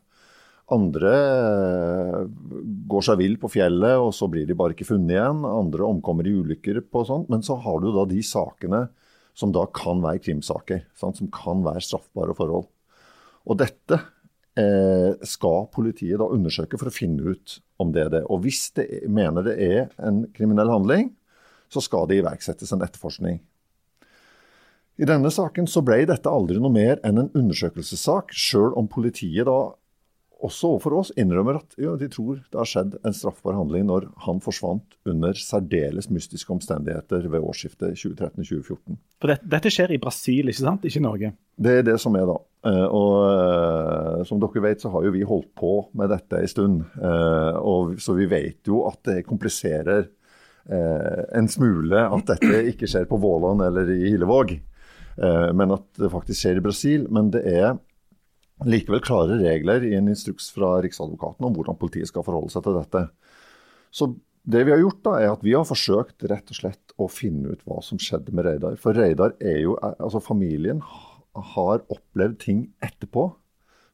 Andre 0.70 1.10
eh, 1.10 2.20
går 2.90 3.06
seg 3.08 3.18
vill 3.18 3.34
på 3.42 3.50
fjellet, 3.50 3.98
og 3.98 4.14
så 4.14 4.30
blir 4.30 4.46
de 4.46 4.54
bare 4.58 4.76
ikke 4.76 4.86
funnet 4.92 5.16
igjen. 5.16 5.42
Andre 5.50 5.88
omkommer 5.90 6.28
i 6.30 6.36
ulykker 6.38 6.84
på 6.86 7.02
sånt. 7.08 7.26
Men 7.34 7.42
så 7.42 7.58
har 7.58 7.82
du 7.82 7.90
da 7.96 8.06
de 8.06 8.22
sakene 8.22 8.86
som 9.34 9.50
da 9.54 9.66
kan 9.74 10.02
være 10.04 10.22
krimsaker. 10.22 10.84
Sant? 10.98 11.18
Som 11.18 11.32
kan 11.34 11.66
være 11.66 11.82
straffbare 11.82 12.38
forhold. 12.38 12.70
Og 13.48 13.58
dette 13.60 13.98
eh, 14.58 15.12
skal 15.26 15.68
politiet 15.72 16.20
da 16.20 16.28
undersøke 16.28 16.80
for 16.80 16.90
å 16.90 16.94
finne 16.94 17.34
ut 17.34 17.58
om 17.80 17.94
det 17.94 18.06
er 18.06 18.12
det. 18.16 18.24
Og 18.28 18.44
hvis 18.44 18.68
de 18.76 18.86
mener 19.08 19.46
det 19.46 19.56
er 19.64 19.86
en 20.04 20.24
kriminell 20.36 20.72
handling, 20.72 21.12
så 21.70 21.82
skal 21.84 22.08
det 22.10 22.20
iverksettes 22.20 22.74
en 22.74 22.84
etterforskning. 22.84 23.40
I 25.00 25.08
denne 25.08 25.30
saken 25.32 25.68
så 25.70 25.80
ble 25.84 26.02
dette 26.10 26.28
aldri 26.28 26.60
noe 26.60 26.74
mer 26.74 26.98
enn 27.06 27.22
en 27.22 27.30
undersøkelsessak, 27.32 28.34
sjøl 28.36 28.74
om 28.76 28.90
politiet 28.90 29.48
da 29.48 29.70
også 30.46 30.74
overfor 30.74 30.96
oss 31.00 31.10
innrømmer 31.20 31.60
at 31.60 31.74
ja, 31.80 31.92
de 32.00 32.08
tror 32.12 32.40
det 32.40 32.58
har 32.58 32.68
skjedd 32.68 32.96
en 33.04 33.16
straffbar 33.16 33.56
handling 33.58 33.86
når 33.88 34.08
han 34.24 34.40
forsvant 34.44 34.96
under 35.08 35.36
særdeles 35.36 36.10
mystiske 36.12 36.52
omstendigheter 36.54 37.26
ved 37.28 37.44
årsskiftet 37.44 37.98
2013-2014. 38.00 38.98
For 39.20 39.32
dette, 39.32 39.48
dette 39.52 39.72
skjer 39.72 39.94
i 39.94 40.00
Brasil, 40.00 40.48
ikke 40.48 40.62
sant? 40.62 40.86
Ikke 40.88 41.02
i 41.02 41.04
Norge? 41.04 41.32
Det 41.60 41.74
er 41.80 41.84
det 41.90 41.98
som 42.00 42.16
er, 42.16 42.24
da. 42.30 42.38
Eh, 42.70 42.86
og 42.86 43.14
eh, 43.24 44.22
som 44.28 44.40
dere 44.40 44.64
vet, 44.64 44.82
så 44.82 44.92
har 44.94 45.04
jo 45.06 45.12
vi 45.14 45.26
holdt 45.28 45.50
på 45.56 45.74
med 45.96 46.12
dette 46.12 46.40
en 46.40 46.50
stund. 46.50 46.80
Eh, 47.00 47.60
og, 47.60 47.96
så 48.00 48.16
vi 48.16 48.28
vet 48.30 48.68
jo 48.68 48.84
at 48.88 49.00
det 49.08 49.26
kompliserer 49.28 50.08
en 50.70 51.48
smule 51.50 51.98
at 52.14 52.28
dette 52.28 52.58
ikke 52.70 52.86
skjer 52.86 53.06
på 53.08 53.16
Våland 53.18 53.64
eller 53.64 53.88
i 53.90 54.12
Hillevåg. 54.12 54.52
Men 55.56 55.72
at 55.74 55.86
det 55.98 56.10
faktisk 56.12 56.44
skjer 56.44 56.60
i 56.60 56.62
Brasil. 56.62 57.06
Men 57.10 57.32
det 57.34 57.40
er 57.48 57.80
likevel 58.68 59.02
klare 59.04 59.38
regler 59.40 59.84
i 59.88 59.94
en 59.96 60.10
instruks 60.10 60.50
fra 60.54 60.76
Riksadvokaten 60.84 61.46
om 61.46 61.54
hvordan 61.56 61.78
politiet 61.80 62.10
skal 62.10 62.24
forholde 62.26 62.52
seg 62.52 62.66
til 62.66 62.76
dette. 62.76 63.04
Så 63.90 64.12
det 64.50 64.64
vi 64.66 64.72
har 64.72 64.80
gjort 64.80 65.02
da, 65.04 65.16
er 65.20 65.34
at 65.34 65.44
vi 65.44 65.54
har 65.56 65.66
forsøkt 65.68 66.24
rett 66.30 66.52
og 66.52 66.56
slett 66.56 66.94
å 67.00 67.08
finne 67.12 67.54
ut 67.54 67.64
hva 67.68 67.80
som 67.84 68.00
skjedde 68.00 68.32
med 68.34 68.46
Reidar. 68.46 68.78
For 68.80 68.96
Reidar 68.96 69.36
er 69.40 69.60
jo, 69.64 69.76
altså 69.80 70.22
familien 70.24 70.80
har 71.54 71.84
opplevd 71.92 72.40
ting 72.42 72.64
etterpå 72.82 73.28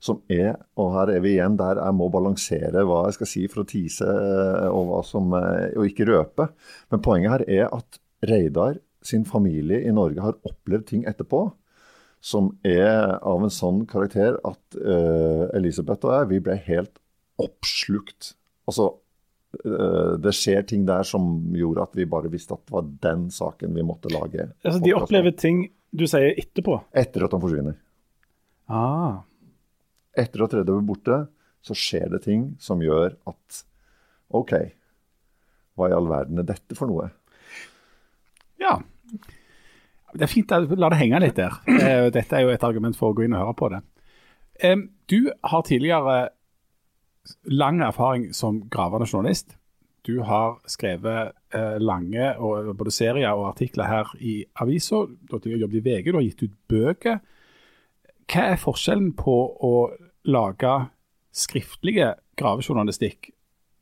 som 0.02 0.20
er, 0.30 0.54
og 0.78 0.92
her 0.94 1.14
er 1.16 1.22
vi 1.24 1.34
igjen 1.34 1.56
der 1.58 1.80
jeg 1.80 1.96
må 1.96 2.08
balansere 2.12 2.84
hva 2.86 3.06
jeg 3.06 3.16
skal 3.16 3.30
si 3.30 3.44
for 3.50 3.62
å 3.62 3.68
tise 3.68 4.06
eh, 4.06 4.66
og, 4.68 4.98
som, 5.08 5.32
eh, 5.38 5.72
og 5.74 5.88
ikke 5.88 6.06
røpe. 6.10 6.50
Men 6.92 7.02
poenget 7.04 7.32
her 7.32 7.46
er 7.48 7.70
at 7.74 8.00
Reidar 8.26 8.78
sin 9.06 9.24
familie 9.28 9.82
i 9.86 9.94
Norge 9.94 10.22
har 10.22 10.38
opplevd 10.46 10.86
ting 10.90 11.06
etterpå 11.08 11.46
som 12.26 12.50
er 12.66 13.20
av 13.22 13.44
en 13.44 13.52
sånn 13.52 13.84
karakter 13.86 14.38
at 14.46 14.78
uh, 14.80 15.46
Elisabeth 15.54 16.08
og 16.08 16.14
jeg 16.16 16.30
vi 16.32 16.40
ble 16.48 16.56
helt 16.66 16.98
oppslukt. 17.42 18.32
Altså, 18.66 18.88
uh, 19.62 20.16
det 20.18 20.32
skjer 20.34 20.66
ting 20.66 20.88
der 20.88 21.06
som 21.06 21.54
gjorde 21.54 21.84
at 21.86 21.94
vi 21.98 22.08
bare 22.10 22.32
visste 22.32 22.56
at 22.56 22.64
det 22.66 22.74
var 22.74 22.88
den 23.06 23.28
saken 23.34 23.76
vi 23.78 23.86
måtte 23.86 24.10
lage. 24.10 24.48
Altså, 24.64 24.82
de 24.82 24.96
opplever 24.98 25.36
ting 25.38 25.68
du 25.96 26.06
sier 26.10 26.34
etterpå? 26.34 26.80
Etter 26.98 27.28
at 27.28 27.36
han 27.36 27.44
forsvinner. 27.44 27.78
Ah. 28.66 29.22
Etter 30.18 30.42
at 30.48 30.58
Redde 30.58 30.74
er 30.74 30.88
borte, 30.88 31.20
så 31.62 31.76
skjer 31.78 32.10
det 32.16 32.24
ting 32.26 32.48
som 32.62 32.82
gjør 32.82 33.14
at 33.30 33.62
OK, 34.34 34.52
hva 35.78 35.88
i 35.90 35.94
all 35.94 36.10
verden 36.10 36.42
er 36.42 36.48
dette 36.48 36.74
for 36.74 36.90
noe? 36.90 37.08
Ja. 38.58 38.80
Det 40.16 40.24
er 40.24 40.32
fint 40.32 40.52
å 40.52 40.62
la 40.78 40.88
det 40.92 41.00
henge 41.00 41.20
litt 41.22 41.36
der. 41.36 41.60
Eh, 41.68 42.08
dette 42.14 42.38
er 42.38 42.46
jo 42.46 42.54
et 42.54 42.64
argument 42.64 42.96
for 42.96 43.12
å 43.12 43.16
gå 43.16 43.26
inn 43.26 43.36
og 43.36 43.44
høre 43.44 43.56
på 43.58 43.68
det. 43.74 43.82
Du 45.12 45.30
har 45.44 45.62
tidligere 45.68 46.16
lang 47.44 47.82
erfaring 47.84 48.32
som 48.34 48.62
gravende 48.70 49.06
journalist. 49.06 49.56
Du 50.06 50.22
har 50.22 50.60
skrevet 50.70 51.32
eh, 51.54 51.78
lange 51.82 52.34
både 52.78 52.92
serier 52.94 53.34
og 53.34 53.48
artikler 53.50 53.90
her 53.90 54.12
i 54.22 54.44
avisa. 54.62 55.02
Du 55.26 55.36
har 55.36 55.58
jobbet 55.64 55.80
i 55.80 55.84
VG, 55.84 56.12
du 56.12 56.18
har 56.20 56.26
gitt 56.26 56.44
ut 56.44 56.58
bøker. 56.70 57.18
Hva 58.30 58.44
er 58.52 58.60
forskjellen 58.62 59.12
på 59.18 59.34
å 59.66 59.72
lage 60.26 60.74
skriftlige 61.36 62.14
gravejournalistikk 62.38 63.32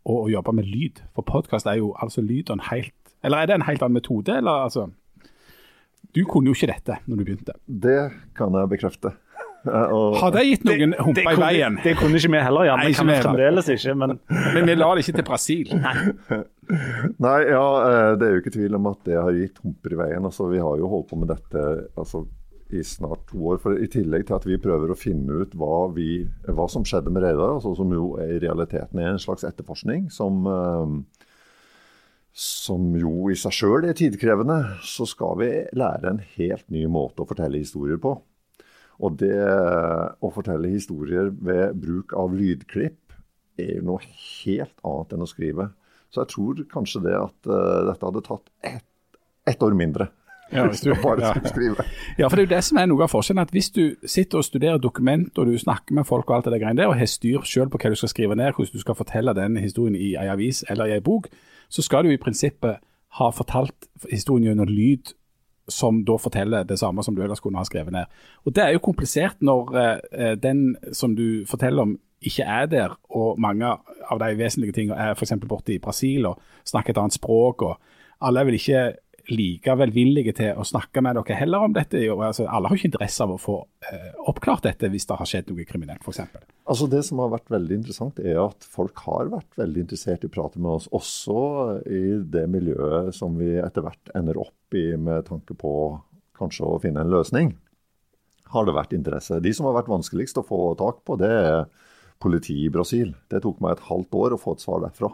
og 0.09 0.27
å 0.27 0.33
jobbe 0.33 0.57
med 0.57 0.69
lyd? 0.69 1.03
For 1.17 1.29
podkast 1.29 1.69
er 1.69 1.81
jo 1.83 1.93
altså 2.01 2.25
lyd 2.25 2.49
og 2.49 2.59
en 2.59 2.69
helt 2.71 2.95
Eller 3.25 3.41
er 3.41 3.47
det 3.49 3.55
en 3.57 3.69
helt 3.69 3.83
annen 3.83 3.97
metode, 3.97 4.35
eller 4.37 4.67
altså? 4.67 4.91
Du 6.15 6.23
kunne 6.31 6.51
jo 6.51 6.57
ikke 6.57 6.71
dette 6.71 7.01
når 7.09 7.21
du 7.21 7.27
begynte. 7.27 7.57
Det 7.67 8.01
kan 8.39 8.55
jeg 8.55 8.71
bekrefte. 8.71 9.15
Og 9.97 10.19
Har 10.21 10.35
det 10.35 10.45
gitt 10.45 10.67
noen 10.69 10.93
humper 11.01 11.31
i 11.33 11.41
veien? 11.41 11.79
Det 11.81 11.95
kunne 11.97 12.21
ikke 12.21 12.31
vi 12.35 12.43
heller, 12.45 12.67
Jan. 12.69 12.83
Det 12.85 12.93
kan 12.99 13.09
vi 13.09 13.17
fremdeles 13.25 13.71
ikke, 13.73 13.95
men 13.97 14.19
Men 14.29 14.69
vi 14.69 14.77
la 14.77 14.91
det 14.95 15.05
ikke 15.05 15.17
til 15.19 15.27
Brasil. 15.31 15.75
Nei. 15.85 15.95
Nei, 17.21 17.39
ja, 17.49 17.67
eh, 17.89 18.13
det 18.21 18.29
er 18.29 18.37
jo 18.37 18.43
ikke 18.45 18.55
tvil 18.59 18.79
om 18.79 18.89
at 18.93 19.01
det 19.09 19.19
har 19.19 19.37
gitt 19.37 19.61
humper 19.65 19.97
i 19.97 20.01
veien. 20.05 20.29
Altså, 20.29 20.49
vi 20.53 20.61
har 20.63 20.81
jo 20.81 20.91
holdt 20.93 21.11
på 21.11 21.21
med 21.21 21.33
dette 21.33 21.65
altså, 21.97 22.25
i 22.75 22.85
snart 22.85 23.25
to 23.33 23.41
år. 23.53 23.61
For 23.65 23.81
I 23.81 23.89
tillegg 23.91 24.29
til 24.29 24.37
at 24.39 24.47
vi 24.49 24.61
prøver 24.61 24.93
å 24.93 24.99
finne 24.99 25.43
ut 25.43 25.57
hva, 25.59 25.89
vi, 25.97 26.25
hva 26.49 26.69
som 26.73 26.87
skjedde 26.87 27.13
med 27.13 27.25
Reidar, 27.25 27.57
altså, 27.57 27.75
som 27.79 27.93
jo 27.95 28.15
i 28.23 28.39
realiteten 28.43 29.01
er 29.01 29.15
en 29.15 29.23
slags 29.23 29.47
etterforskning 29.49 30.11
som 30.13 30.45
uh, 30.49 31.24
som 32.35 32.89
jo 32.99 33.29
i 33.31 33.37
seg 33.39 33.55
sjøl 33.55 33.87
er 33.87 33.97
tidkrevende, 33.99 34.59
så 34.83 35.07
skal 35.07 35.39
vi 35.39 35.51
lære 35.79 36.11
en 36.11 36.23
helt 36.35 36.67
ny 36.75 36.85
måte 36.91 37.23
å 37.23 37.29
fortelle 37.31 37.61
historier 37.63 38.01
på. 38.03 38.17
Og 39.03 39.19
det 39.19 39.39
å 39.39 40.31
fortelle 40.35 40.73
historier 40.73 41.31
ved 41.31 41.79
bruk 41.79 42.15
av 42.19 42.35
lydklipp 42.35 43.15
er 43.59 43.77
jo 43.79 43.87
noe 43.87 44.03
helt 44.07 44.75
annet 44.83 45.15
enn 45.15 45.25
å 45.25 45.31
skrive. 45.31 45.69
Så 46.11 46.23
jeg 46.23 46.33
tror 46.35 46.67
kanskje 46.71 47.05
det 47.07 47.15
at 47.19 47.51
uh, 47.51 47.87
dette 47.91 48.07
hadde 48.07 48.27
tatt 48.27 48.51
ett 48.67 48.91
et 49.45 49.63
år 49.63 49.75
mindre. 49.77 50.09
Ja, 50.53 50.67
hvis 50.69 50.81
du, 50.81 50.93
bare 51.03 51.27
ja. 51.27 51.49
skrive. 51.49 51.85
ja, 52.19 52.29
for 52.29 52.37
det 52.37 52.45
er 52.45 52.47
jo 52.47 52.55
det 52.57 52.65
som 52.65 52.79
er 52.79 52.87
noe 52.87 53.07
av 53.07 53.11
forskjellen. 53.11 53.43
at 53.43 53.51
Hvis 53.55 53.71
du 53.71 53.97
sitter 54.07 54.39
og 54.39 54.45
studerer 54.45 54.79
dokument 54.79 55.39
og 55.39 55.47
du 55.47 55.59
snakker 55.59 55.95
med 55.95 56.07
folk 56.07 56.31
og 56.31 56.37
alt 56.37 56.53
det 56.53 56.61
greiene 56.61 56.83
der, 56.83 56.93
og 56.93 56.99
har 56.99 57.11
styr 57.11 57.43
selv 57.49 57.73
på 57.73 57.81
hva 57.81 57.91
du 57.91 57.99
skal 57.99 58.13
skrive 58.13 58.37
ned, 58.37 58.53
hvordan 58.53 58.73
du 58.73 58.85
skal 58.85 58.99
fortelle 58.99 59.35
den 59.35 59.57
historien 59.57 59.97
i 59.97 60.15
ei 60.15 60.29
avis 60.31 60.65
eller 60.69 60.91
i 60.91 60.97
ei 60.99 61.05
bok, 61.05 61.29
så 61.69 61.83
skal 61.83 62.05
du 62.05 62.13
i 62.13 62.21
prinsippet 62.21 62.83
ha 63.19 63.31
fortalt 63.31 63.89
historien 64.11 64.51
gjennom 64.51 64.69
lyd 64.69 65.15
som 65.69 66.03
da 66.05 66.17
forteller 66.21 66.67
det 66.69 66.77
samme 66.79 67.03
som 67.03 67.15
du 67.17 67.23
ellers 67.25 67.41
kunne 67.41 67.59
ha 67.59 67.65
skrevet 67.65 67.93
ned. 67.93 68.05
Og 68.45 68.55
Det 68.55 68.65
er 68.65 68.75
jo 68.75 68.85
komplisert 68.85 69.41
når 69.41 69.77
eh, 69.81 70.35
den 70.37 70.77
som 70.93 71.17
du 71.17 71.47
forteller 71.49 71.83
om 71.83 71.97
ikke 72.25 72.43
er 72.43 72.67
der, 72.67 72.97
og 73.11 73.41
mange 73.41 73.67
av 74.11 74.21
de 74.21 74.39
vesentlige 74.39 74.73
tingene 74.73 74.97
er 74.97 75.15
f.eks. 75.15 75.33
borte 75.49 75.75
i 75.75 75.79
Brasil 75.79 76.27
og 76.27 76.41
snakker 76.65 76.95
et 76.95 77.01
annet 77.01 77.17
språk. 77.17 77.63
og 77.63 77.81
Alle 78.21 78.41
er 78.41 78.49
vel 78.49 78.55
ikke 78.59 78.85
like 79.33 79.75
velvillige 79.79 80.35
til 80.37 80.59
å 80.59 80.65
snakke 80.67 81.03
med 81.05 81.17
dere 81.19 81.39
heller 81.39 81.67
om 81.67 81.75
dette. 81.75 82.01
Altså, 82.13 82.47
alle 82.49 82.71
har 82.71 82.79
ikke 82.79 82.91
interesse 82.93 83.25
av 83.25 83.35
å 83.35 83.41
få 83.41 83.57
eh, 83.89 84.11
oppklart 84.31 84.67
dette 84.67 84.91
hvis 84.93 85.07
det 85.09 85.19
har 85.21 85.31
skjedd 85.31 85.51
noe 85.53 85.67
kriminelt 85.69 86.05
f.eks. 86.05 86.21
Altså 86.65 86.89
det 86.91 87.03
som 87.09 87.21
har 87.23 87.33
vært 87.33 87.53
veldig 87.53 87.79
interessant, 87.81 88.21
er 88.21 88.41
at 88.43 88.67
folk 88.69 89.05
har 89.07 89.33
vært 89.33 89.59
veldig 89.61 89.85
interessert 89.85 90.25
i 90.25 90.31
å 90.31 90.35
prate 90.35 90.61
med 90.61 90.77
oss. 90.77 90.89
Også 90.97 91.39
i 91.89 92.05
det 92.37 92.47
miljøet 92.53 93.15
som 93.17 93.37
vi 93.41 93.55
etter 93.61 93.87
hvert 93.87 94.15
ender 94.17 94.41
opp 94.45 94.79
i 94.79 94.87
med 94.97 95.27
tanke 95.29 95.57
på 95.59 95.75
kanskje 96.39 96.69
å 96.69 96.81
finne 96.83 97.05
en 97.05 97.13
løsning. 97.13 97.55
Har 98.55 98.69
det 98.69 98.77
vært 98.77 98.95
interesse. 98.97 99.41
De 99.43 99.53
som 99.57 99.69
har 99.69 99.79
vært 99.79 99.93
vanskeligst 99.93 100.39
å 100.41 100.47
få 100.47 100.61
tak 100.79 101.03
på, 101.07 101.19
det 101.21 101.33
er 101.33 101.67
politiet 102.23 102.69
i 102.69 102.73
Brasil. 102.73 103.13
Det 103.31 103.43
tok 103.45 103.61
meg 103.63 103.77
et 103.77 103.87
halvt 103.89 104.17
år 104.21 104.35
å 104.35 104.41
få 104.41 104.55
et 104.57 104.65
svar 104.65 104.83
derfra. 104.85 105.11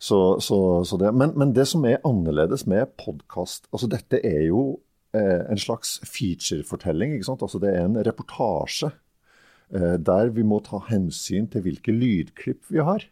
Så, 0.00 0.40
så, 0.40 0.80
så 0.88 0.96
det. 0.96 1.12
Men, 1.12 1.34
men, 1.36 1.52
det 1.52 1.66
som 1.68 1.84
er 1.84 2.00
annerledes 2.08 2.64
med 2.70 2.88
podkast 3.02 3.68
altså 3.68 3.90
Dette 3.92 4.22
er 4.24 4.46
jo 4.48 4.80
eh, 5.12 5.44
en 5.52 5.60
slags 5.60 5.98
featurefortelling. 6.08 7.18
Altså 7.20 7.60
Det 7.60 7.74
er 7.74 7.84
en 7.84 8.00
reportasje 8.06 8.94
eh, 9.74 9.98
der 10.00 10.32
vi 10.32 10.46
må 10.46 10.62
ta 10.64 10.80
hensyn 10.88 11.50
til 11.52 11.66
hvilke 11.66 11.92
lydklipp 11.92 12.72
vi 12.72 12.80
har. 12.80 13.04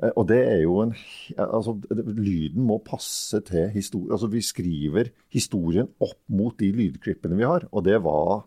Eh, 0.00 0.12
og 0.16 0.24
det 0.32 0.40
er 0.40 0.62
jo 0.64 0.80
en 0.86 0.96
altså 1.36 1.76
Lyden 1.92 2.64
må 2.64 2.80
passe 2.80 3.42
til 3.44 3.68
historien. 3.76 4.16
Altså 4.16 4.32
Vi 4.32 4.40
skriver 4.40 5.12
historien 5.28 5.92
opp 6.00 6.22
mot 6.32 6.56
de 6.56 6.72
lydklippene 6.72 7.36
vi 7.36 7.44
har. 7.44 7.68
Og 7.76 7.84
det 7.84 8.00
var 8.08 8.46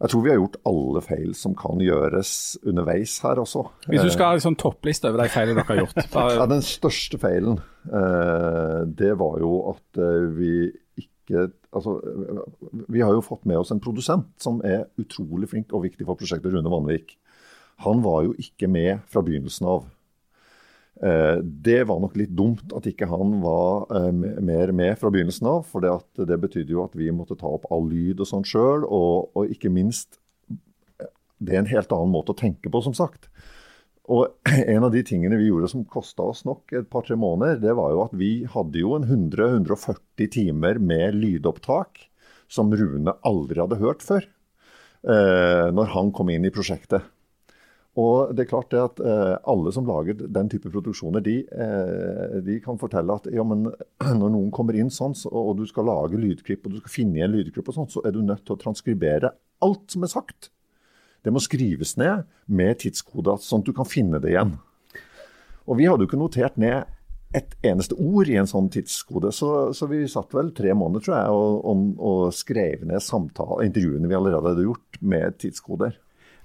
jeg 0.00 0.12
tror 0.14 0.22
vi 0.24 0.30
har 0.32 0.38
gjort 0.38 0.56
alle 0.70 1.00
feil 1.04 1.32
som 1.36 1.54
kan 1.58 1.80
gjøres 1.84 2.32
underveis 2.64 3.18
her 3.20 3.40
også. 3.42 3.66
Hvis 3.84 4.06
du 4.06 4.12
skal 4.14 4.30
ha 4.30 4.38
en 4.38 4.44
sånn 4.46 4.56
toppliste 4.60 5.10
over 5.10 5.20
de 5.20 5.32
feilene 5.32 5.60
dere 5.60 5.68
har 5.68 5.80
gjort? 5.82 5.98
ja, 6.38 6.46
Den 6.48 6.64
største 6.64 7.20
feilen, 7.20 7.58
eh, 7.84 8.78
det 8.96 9.12
var 9.20 9.36
jo 9.42 9.54
at 9.74 10.00
eh, 10.00 10.28
vi 10.36 10.54
ikke 11.04 11.50
Altså, 11.70 11.92
vi 12.90 12.98
har 13.04 13.12
jo 13.14 13.20
fått 13.22 13.44
med 13.46 13.60
oss 13.60 13.68
en 13.70 13.78
produsent 13.78 14.32
som 14.42 14.56
er 14.66 14.88
utrolig 14.98 15.46
flink 15.52 15.70
og 15.70 15.84
viktig 15.84 16.02
for 16.02 16.18
prosjektet, 16.18 16.50
Rune 16.50 16.72
Vanvik. 16.72 17.12
Han 17.84 18.02
var 18.02 18.24
jo 18.26 18.32
ikke 18.34 18.66
med 18.66 19.04
fra 19.06 19.22
begynnelsen 19.22 19.68
av. 19.70 19.84
Eh, 21.00 21.36
det 21.42 21.84
var 21.88 22.00
nok 22.02 22.16
litt 22.20 22.32
dumt 22.36 22.74
at 22.76 22.84
ikke 22.90 23.08
han 23.08 23.38
var 23.40 23.86
eh, 23.96 24.10
mer 24.12 24.72
med 24.76 24.98
fra 25.00 25.12
begynnelsen 25.12 25.48
av. 25.48 25.62
For 25.70 25.84
det, 25.84 26.40
betydde 26.42 26.74
jo 26.74 26.84
at 26.84 26.96
vi 26.98 27.12
måtte 27.14 27.38
ta 27.40 27.48
opp 27.48 27.68
all 27.72 27.88
lyd 27.88 28.20
og 28.20 28.28
sånn 28.28 28.46
sjøl. 28.46 28.84
Og, 28.84 29.30
og, 29.34 29.46
ikke 29.52 29.72
minst 29.72 30.20
Det 31.40 31.54
er 31.54 31.62
en 31.62 31.70
helt 31.70 31.92
annen 31.96 32.12
måte 32.12 32.34
å 32.34 32.36
tenke 32.36 32.68
på, 32.68 32.82
som 32.84 32.96
sagt. 32.96 33.30
Og 34.10 34.28
en 34.74 34.84
av 34.84 34.92
de 34.92 35.04
tingene 35.06 35.38
vi 35.40 35.48
gjorde 35.48 35.70
som 35.72 35.86
kosta 35.88 36.26
oss 36.32 36.44
nok 36.48 36.74
et 36.76 36.90
par-tre 36.92 37.16
måneder, 37.16 37.62
det 37.62 37.76
var 37.78 37.94
jo 37.94 38.04
at 38.04 38.16
vi 38.20 38.32
hadde 38.50 38.82
jo 38.82 38.92
en 38.98 39.08
100-140 39.08 40.34
timer 40.36 40.82
med 40.82 41.16
lydopptak 41.16 42.08
som 42.50 42.74
Rune 42.74 43.14
aldri 43.24 43.62
hadde 43.62 43.78
hørt 43.80 44.04
før. 44.04 44.26
Eh, 45.00 45.66
når 45.72 45.94
han 45.94 46.10
kom 46.12 46.28
inn 46.28 46.44
i 46.44 46.52
prosjektet. 46.52 47.06
Og 47.98 48.30
det 48.36 48.44
er 48.44 48.50
klart 48.52 48.70
det 48.70 48.78
at 48.78 49.00
eh, 49.02 49.32
Alle 49.50 49.72
som 49.74 49.88
lager 49.88 50.14
den 50.14 50.50
type 50.52 50.70
produksjoner, 50.70 51.22
de, 51.26 51.40
eh, 51.50 52.36
de, 52.46 52.60
kan 52.62 52.78
fortelle 52.78 53.16
at 53.18 53.26
ja, 53.34 53.42
men 53.42 53.66
når 54.20 54.30
noen 54.30 54.52
kommer 54.54 54.78
inn 54.78 54.92
sånn, 54.94 55.16
så, 55.18 55.32
og 55.32 55.58
du 55.58 55.66
skal 55.66 55.88
lage 55.90 56.20
lydklipp 56.20 56.68
og 56.68 56.76
du 56.76 56.80
skal 56.84 56.94
finne 56.94 57.18
igjen 57.18 57.34
lydklipp, 57.34 57.66
og 57.72 57.80
sånt, 57.80 57.94
så 57.96 58.04
er 58.06 58.14
du 58.14 58.22
nødt 58.22 58.44
til 58.46 58.54
å 58.54 58.60
transkribere 58.62 59.34
alt 59.66 59.90
som 59.90 60.06
er 60.06 60.12
sagt. 60.12 60.52
Det 61.26 61.34
må 61.34 61.42
skrives 61.42 61.96
ned 62.00 62.28
med 62.46 62.78
tidskode, 62.80 63.34
sånn 63.42 63.64
at 63.64 63.68
du 63.68 63.74
kan 63.76 63.88
finne 63.88 64.22
det 64.22 64.32
igjen. 64.32 64.54
Og 65.66 65.76
vi 65.80 65.90
hadde 65.90 66.06
jo 66.06 66.10
ikke 66.10 66.20
notert 66.20 66.56
ned 66.60 66.86
et 67.36 67.52
eneste 67.66 67.94
ord 68.00 68.30
i 68.30 68.38
en 68.40 68.48
sånn 68.50 68.70
tidskode, 68.74 69.30
så, 69.34 69.70
så 69.76 69.86
vi 69.90 70.02
satt 70.10 70.32
vel 70.34 70.50
tre 70.54 70.72
måneder 70.74 71.04
tror 71.04 71.16
jeg, 71.16 71.34
og, 71.34 71.58
og, 71.70 71.82
og 72.10 72.22
skrev 72.34 72.86
ned 72.88 73.02
samtale, 73.04 73.66
intervjuene 73.68 74.10
vi 74.10 74.16
allerede 74.18 74.54
hadde 74.54 74.66
gjort 74.66 75.02
med 75.12 75.36
tidskoder. 75.42 75.98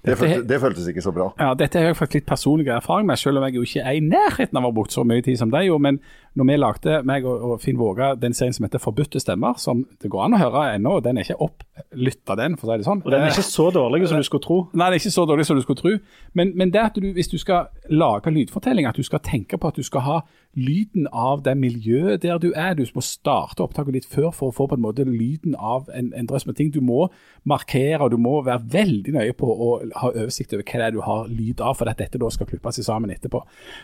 Det, 0.06 0.14
følte, 0.18 0.42
det, 0.48 0.60
føltes 0.62 0.86
ikke 0.90 1.02
så 1.02 1.12
bra. 1.14 1.30
Ja, 1.40 1.50
Dette 1.58 1.80
har 1.80 1.90
jeg 1.90 1.98
faktisk 1.98 2.20
litt 2.20 2.28
personlig 2.28 2.68
erfaring 2.70 3.08
med, 3.08 3.18
selv 3.18 3.40
om 3.40 3.46
jeg 3.48 3.58
jo 3.58 3.64
ikke 3.66 3.82
er 3.82 3.98
i 3.98 4.04
nærheten 4.04 4.58
av 4.58 4.62
å 4.62 4.70
ha 4.70 4.76
brukt 4.76 4.94
så 4.94 5.02
mye 5.06 5.24
tid 5.26 5.40
som 5.40 5.50
deg. 5.50 5.72
Men 5.82 5.98
når 6.36 6.48
vi 6.50 6.56
lagde, 6.58 6.96
meg 7.08 7.26
og, 7.28 7.44
og 7.50 7.60
Finn 7.62 7.78
Våga, 7.80 8.12
den 8.20 8.34
serien 8.36 8.52
som 8.52 8.66
heter 8.66 8.82
'Forbudte 8.82 9.20
stemmer', 9.20 9.58
som 9.58 9.86
det 10.02 10.10
går 10.12 10.24
an 10.24 10.36
å 10.36 10.40
høre 10.42 10.64
ennå, 10.76 10.98
og 10.98 11.04
den 11.04 11.16
er 11.16 11.24
ikke 11.24 11.40
opplytta, 11.48 12.36
den, 12.36 12.56
for 12.56 12.68
å 12.68 12.74
si 12.74 12.82
det 12.82 12.88
sånn. 12.88 13.02
Og 13.04 13.10
den 13.12 13.24
er 13.24 13.32
ikke 13.32 13.46
så 13.46 13.70
dårlig 13.72 14.08
som 14.08 14.20
du 14.20 14.26
skulle 14.28 14.44
tro? 14.44 14.58
Nei, 14.72 14.90
den 14.90 14.98
er 14.98 15.00
ikke 15.00 15.16
så 15.16 15.26
dårlig 15.28 15.46
som 15.48 15.56
du 15.56 15.64
skulle 15.64 15.80
tro. 15.80 15.94
Men, 16.34 16.52
men 16.56 16.72
det 16.74 16.82
at 16.82 17.00
du, 17.00 17.08
hvis 17.16 17.32
du 17.32 17.38
skal 17.40 17.70
lage 17.88 18.30
lydfortelling, 18.30 18.86
at 18.86 18.96
du 18.96 19.06
skal 19.06 19.24
tenke 19.24 19.58
på 19.58 19.72
at 19.72 19.76
du 19.76 19.82
skal 19.86 20.04
ha 20.04 20.18
lyden 20.56 21.04
av 21.12 21.42
det 21.44 21.52
miljøet 21.60 22.22
der 22.24 22.40
du 22.40 22.48
er. 22.56 22.74
Du 22.74 22.84
må 22.96 23.04
starte 23.04 23.62
opptaket 23.64 23.92
litt 23.92 24.08
før 24.08 24.30
for 24.34 24.50
å 24.50 24.56
få 24.56 24.66
på 24.70 24.78
en 24.78 24.84
måte 24.84 25.04
lyden 25.04 25.54
av 25.56 25.90
en, 25.94 26.12
en 26.16 26.28
drøss 26.28 26.46
med 26.48 26.56
ting. 26.56 26.72
Du 26.72 26.80
må 26.84 27.06
markere, 27.44 28.00
og 28.02 28.14
du 28.14 28.18
må 28.20 28.38
være 28.46 28.64
veldig 28.72 29.16
nøye 29.18 29.36
på 29.36 29.46
å 29.52 29.70
ha 30.00 30.12
oversikt 30.14 30.56
over 30.56 30.64
hva 30.64 30.80
det 30.80 30.88
er 30.88 30.96
du 30.96 31.02
har 31.04 31.28
lyd 31.28 31.60
av, 31.60 31.76
for 31.78 31.92
at 31.92 32.00
dette 32.00 32.20
da 32.20 32.30
skal 32.32 32.48
klippes 32.48 32.80
sammen 32.86 33.12
etterpå. 33.12 33.42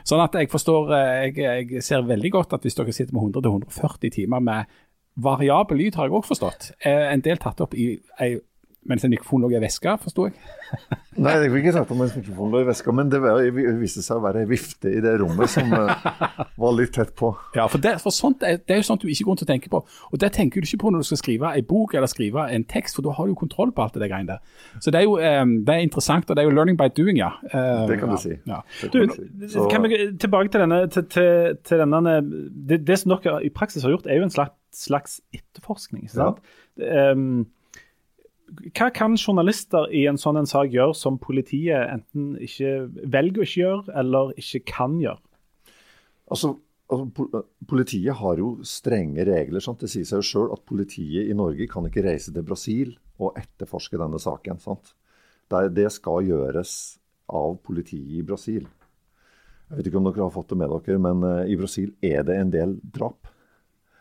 Sånn 0.09 0.25
at 0.25 0.37
jeg 0.40 0.50
forstår, 0.52 0.94
eh, 0.97 1.28
jeg, 1.28 1.68
jeg 1.76 1.85
ser 1.85 2.09
veldig 2.09 2.32
godt 2.32 2.42
at 2.51 2.65
hvis 2.67 2.75
dere 2.75 2.93
sitter 2.93 3.15
med 3.15 3.37
100-140 3.39 4.11
timer 4.11 4.41
med 4.41 4.65
variabel 5.15 5.79
lyd, 5.79 5.95
har 5.95 6.09
jeg 6.09 6.17
òg 6.17 6.27
forstått. 6.27 6.73
Eh, 6.85 7.13
en 7.13 7.23
del 7.23 7.39
tatt 7.39 7.61
opp 7.61 7.75
i 7.79 7.95
ei 8.19 8.39
mens 8.89 9.05
en 9.05 9.12
mikrofon 9.12 9.45
lå 9.45 9.53
i 9.55 9.61
veska, 9.62 9.95
forsto 10.03 10.27
jeg? 10.27 10.35
Nei, 11.23 11.35
jeg 11.37 11.51
fikk 11.53 11.59
ikke 11.61 11.73
sagt 11.77 11.91
om 11.95 12.01
en 12.03 12.11
mikrofon 12.17 12.51
lå 12.51 12.62
i 12.62 12.67
veska, 12.67 12.95
men 12.97 13.11
det 13.12 13.21
viste 13.79 14.03
seg 14.03 14.19
å 14.19 14.25
være 14.25 14.43
ei 14.43 14.49
vifte 14.51 14.91
i 14.91 15.03
det 15.05 15.12
rommet 15.21 15.51
som 15.53 15.71
uh, 15.71 15.93
var 16.62 16.75
litt 16.75 16.95
tett 16.97 17.12
på. 17.19 17.31
Ja, 17.55 17.69
for, 17.71 17.83
det, 17.85 17.95
for 18.03 18.15
sånt, 18.15 18.43
det 18.43 18.75
er 18.75 18.81
jo 18.81 18.87
sånt 18.89 19.05
du 19.05 19.11
ikke 19.12 19.29
går 19.29 19.37
rundt 19.37 19.45
og 19.47 19.51
tenker 19.53 19.73
på. 19.75 19.83
Og 20.11 20.23
det 20.23 20.33
tenker 20.35 20.59
du 20.59 20.67
ikke 20.67 20.81
på 20.83 20.93
når 20.95 21.05
du 21.05 21.11
skal 21.12 21.21
skrive 21.21 21.53
ei 21.53 21.62
bok 21.69 21.95
eller 21.95 22.11
skrive 22.11 22.49
en 22.57 22.67
tekst, 22.73 22.99
for 22.99 23.07
da 23.07 23.15
har 23.19 23.29
du 23.29 23.35
jo 23.37 23.39
kontroll 23.45 23.75
på 23.77 23.87
alt 23.87 24.01
det 24.03 24.11
greiene 24.11 24.35
der. 24.35 24.67
Så 24.81 24.91
det 24.91 25.03
er 25.03 25.07
jo 25.07 25.15
um, 25.21 25.55
det 25.62 25.77
er 25.77 25.87
interessant, 25.87 26.27
og 26.27 26.37
det 26.37 26.43
er 26.43 26.51
jo 26.51 26.57
learning 26.57 26.81
by 26.81 26.91
doing, 26.97 27.23
ja. 27.23 27.31
Uh, 27.53 27.87
det 27.93 28.01
kan 28.03 28.11
du 28.11 28.19
si. 28.19 28.35
Ja. 28.49 28.62
Du, 28.83 29.01
si. 29.47 29.67
kan 29.71 29.87
vi 29.87 30.03
tilbake 30.19 30.51
til 30.51 30.67
denne, 30.67 30.85
til, 30.91 31.07
til, 31.12 31.59
til 31.62 31.87
denne 31.87 32.19
det, 32.19 32.83
det, 32.87 32.99
som 32.99 33.15
dere 33.15 33.39
i 33.47 33.53
praksis 33.55 33.87
har 33.87 33.95
gjort, 33.95 34.11
er 34.11 34.19
jo 34.19 34.27
en 34.27 34.35
slags, 34.35 34.57
slags 34.75 35.21
etterforskning. 35.37 36.09
sant? 36.11 36.43
Ja. 36.81 37.12
Um, 37.12 37.45
hva 38.52 38.88
kan 38.94 39.16
journalister 39.16 39.88
i 39.94 40.04
en 40.11 40.18
sånn 40.21 40.47
sak 40.49 40.73
gjøre 40.75 40.97
som 40.99 41.18
politiet 41.21 41.88
enten 41.88 42.35
ikke 42.42 42.88
velger 43.12 43.42
å 43.42 43.47
ikke 43.47 43.62
gjøre, 43.62 43.94
eller 44.02 44.35
ikke 44.40 44.62
kan 44.73 44.99
gjøre? 45.00 45.23
Altså, 46.32 46.54
altså 46.92 47.42
Politiet 47.68 48.18
har 48.18 48.40
jo 48.40 48.54
strenge 48.66 49.25
regler. 49.28 49.64
Sant? 49.64 49.82
Det 49.82 49.90
sier 49.92 50.09
seg 50.09 50.23
jo 50.23 50.28
sjøl 50.28 50.52
at 50.54 50.64
politiet 50.68 51.30
i 51.30 51.37
Norge 51.37 51.68
kan 51.71 51.87
ikke 51.88 52.04
reise 52.04 52.35
til 52.35 52.47
Brasil 52.47 52.94
og 53.23 53.38
etterforske 53.40 54.00
denne 54.00 54.21
saken. 54.23 54.61
Sant? 54.62 54.94
Det 55.49 55.88
skal 55.92 56.28
gjøres 56.28 56.76
av 57.32 57.59
politiet 57.64 58.21
i 58.21 58.25
Brasil. 58.26 58.64
Jeg 59.73 59.78
vet 59.78 59.88
ikke 59.88 60.00
om 60.00 60.09
dere 60.09 60.26
har 60.26 60.32
fått 60.34 60.52
det 60.52 60.58
med 60.60 60.73
dere, 60.73 60.99
men 61.00 61.23
eh, 61.25 61.52
i 61.52 61.56
Brasil 61.56 61.95
er 62.04 62.26
det 62.28 62.36
en 62.36 62.50
del 62.52 62.75
drap. 62.93 63.31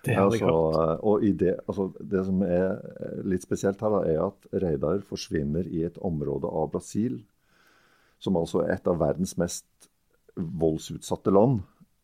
Det 0.05 0.15
har 0.17 0.31
jeg 0.33 0.41
altså. 0.41 0.95
Og 1.05 1.25
det, 1.37 1.55
altså, 1.67 1.89
det, 1.99 2.23
som 2.25 2.41
er 2.45 3.21
litt 3.27 3.45
spesielt 3.45 3.81
her, 3.83 3.93
da, 3.93 4.01
er 4.09 4.23
at 4.25 4.63
Reidar 4.63 5.03
forsvinner 5.05 5.67
i 5.69 5.83
et 5.85 5.99
område 6.01 6.49
av 6.49 6.71
Brasil 6.73 7.19
som 8.21 8.37
altså 8.37 8.63
er 8.65 8.75
et 8.75 8.89
av 8.89 8.99
verdens 9.01 9.33
mest 9.41 9.67
voldsutsatte 10.37 11.33
land. 11.33 11.61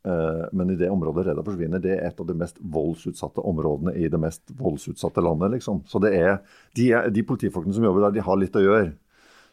Eh, 0.08 0.46
men 0.58 0.72
i 0.74 0.78
det 0.80 0.90
området 0.94 1.28
Reidar 1.28 1.46
forsvinner, 1.46 1.82
det 1.84 1.94
er 1.96 2.08
et 2.10 2.22
av 2.22 2.28
de 2.28 2.36
mest 2.38 2.58
voldsutsatte 2.62 3.44
områdene 3.46 3.94
i 3.98 4.10
det 4.12 4.22
mest 4.22 4.54
voldsutsatte 4.58 5.24
landet. 5.24 5.58
liksom. 5.58 5.84
Så 5.90 6.02
det 6.04 6.14
er, 6.18 6.40
de, 6.78 6.90
de 7.14 7.26
politifolkene 7.28 7.76
som 7.76 7.86
jobber 7.86 8.08
der, 8.08 8.18
de 8.18 8.26
har 8.26 8.40
litt 8.40 8.58
å 8.58 8.66
gjøre. 8.66 8.96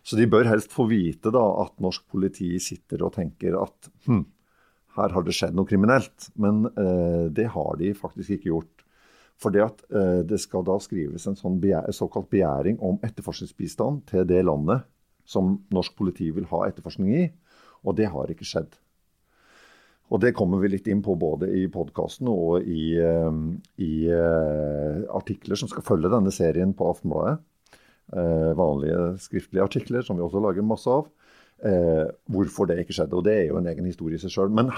Så 0.05 0.19
de 0.21 0.29
bør 0.29 0.49
helst 0.51 0.73
få 0.73 0.85
vite 0.89 1.33
da 1.33 1.43
at 1.63 1.79
norsk 1.81 2.05
politi 2.13 2.51
sitter 2.61 3.07
og 3.07 3.15
tenker 3.17 3.57
at 3.57 3.89
hm, 4.05 4.25
her 4.95 5.15
har 5.15 5.27
det 5.27 5.35
skjedd 5.35 5.57
noe 5.57 5.69
kriminelt. 5.69 6.31
Men 6.41 6.65
eh, 6.71 7.27
det 7.35 7.49
har 7.55 7.79
de 7.81 7.93
faktisk 7.99 8.37
ikke 8.37 8.53
gjort. 8.53 8.85
For 9.41 9.55
det 9.55 9.65
at 9.65 9.83
eh, 9.91 10.23
det 10.29 10.39
skal 10.43 10.67
da 10.67 10.79
skrives 10.83 11.27
en 11.27 11.39
sånn 11.39 11.59
begjæ 11.63 11.83
såkalt 11.97 12.31
begjæring 12.33 12.79
om 12.85 13.01
etterforskningsbistand 13.03 14.05
til 14.13 14.27
det 14.31 14.45
landet 14.47 14.87
som 15.29 15.57
norsk 15.75 15.97
politi 15.99 16.29
vil 16.37 16.47
ha 16.51 16.67
etterforskning 16.69 17.15
i, 17.17 17.27
og 17.85 17.97
det 17.99 18.11
har 18.13 18.31
ikke 18.31 18.47
skjedd. 18.47 18.77
Og 20.13 20.21
det 20.21 20.35
kommer 20.37 20.61
vi 20.61 20.69
litt 20.75 20.89
inn 20.93 21.01
på 21.03 21.17
både 21.17 21.49
i 21.57 21.65
podkasten 21.73 22.29
og 22.29 22.69
i, 22.69 22.93
eh, 23.01 23.39
i 23.81 23.93
uh, 24.13 25.01
artikler 25.17 25.57
som 25.57 25.71
skal 25.71 25.87
følge 25.87 26.13
denne 26.13 26.33
serien 26.35 26.75
på 26.77 26.91
Aftenbladet. 26.93 27.41
Uh, 28.13 28.53
vanlige 28.53 29.15
skriftlige 29.25 29.65
artikler 29.65 30.05
som 30.05 30.19
vi 30.19 30.23
også 30.23 30.43
lager 30.45 30.67
masse 30.67 30.93
av 30.93 31.09
eh, 31.67 32.05
hvorfor 32.31 32.69
det 32.71 32.83
ikke 32.83 32.97
skjedde. 32.97 33.19
Og 33.19 33.25
det 33.27 33.37
er 33.39 33.49
jo 33.49 33.59
en 33.61 33.71
egen 33.71 33.89
historie 33.89 34.19
i 34.19 34.23
seg 34.23 34.33
sjøl. 34.35 34.53
Men, 34.55 34.71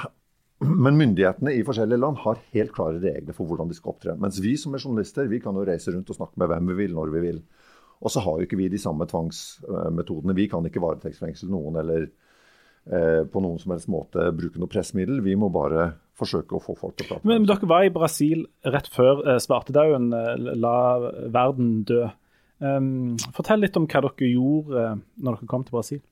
men, 0.65 0.99
myndighetene 0.99 1.55
i 1.57 1.65
forskjellige 1.67 2.03
land 2.03 2.21
har 2.25 2.43
helt 2.55 2.75
klare 2.77 3.03
regler 3.03 3.37
for 3.37 3.49
hvordan 3.49 3.71
de 3.71 3.79
skal 3.79 3.95
opptre. 3.95 4.17
Mens 4.23 4.41
vi 4.43 4.57
som 4.61 4.77
er 4.77 4.85
journalister, 4.85 5.31
vi 5.31 5.43
kan 5.45 5.57
jo 5.59 5.67
reise 5.69 5.95
rundt 5.95 6.13
og 6.13 6.21
snakke 6.21 6.43
med 6.43 6.53
hvem 6.53 6.73
vi 6.73 6.79
vil, 6.85 6.95
når 6.97 7.15
vi 7.17 7.25
vil. 7.29 7.43
Og 8.05 8.13
så 8.13 8.23
har 8.25 8.39
jo 8.39 8.47
ikke 8.47 8.61
vi 8.61 8.71
de 8.73 8.81
samme 8.81 9.09
tvangsmetodene. 9.09 10.37
Vi 10.37 10.49
kan 10.53 10.67
ikke 10.69 10.83
varetektsfengsle 10.85 11.49
noen 11.53 11.79
eller 11.81 12.09
eh, 12.09 13.23
på 13.25 13.43
noen 13.45 13.61
som 13.63 13.73
helst 13.73 13.89
måte 13.93 14.29
bruke 14.37 14.61
noe 14.61 14.71
pressmiddel. 14.73 15.23
Vi 15.25 15.37
må 15.39 15.49
bare 15.53 15.95
forsøke 16.17 16.57
å 16.57 16.63
få 16.63 16.77
folk 16.79 16.97
til 16.97 17.07
å 17.07 17.15
prate. 17.15 17.29
Men, 17.29 17.43
men 17.43 17.49
dere 17.49 17.69
var 17.71 17.87
i 17.87 17.93
Brasil 17.95 18.45
rett 18.69 18.89
før 18.93 19.25
eh, 19.25 19.41
svartedauden 19.43 20.13
eh, 20.17 20.53
la 20.57 20.77
verden 21.33 21.81
dø. 21.89 22.05
Um, 22.57 23.19
fortell 23.37 23.61
litt 23.61 23.77
om 23.77 23.85
hva 23.85 24.01
dere 24.07 24.29
gjorde 24.31 24.85
eh, 24.85 25.01
når 25.21 25.41
dere 25.41 25.51
kom 25.51 25.65
til 25.67 25.77
Brasil. 25.77 26.05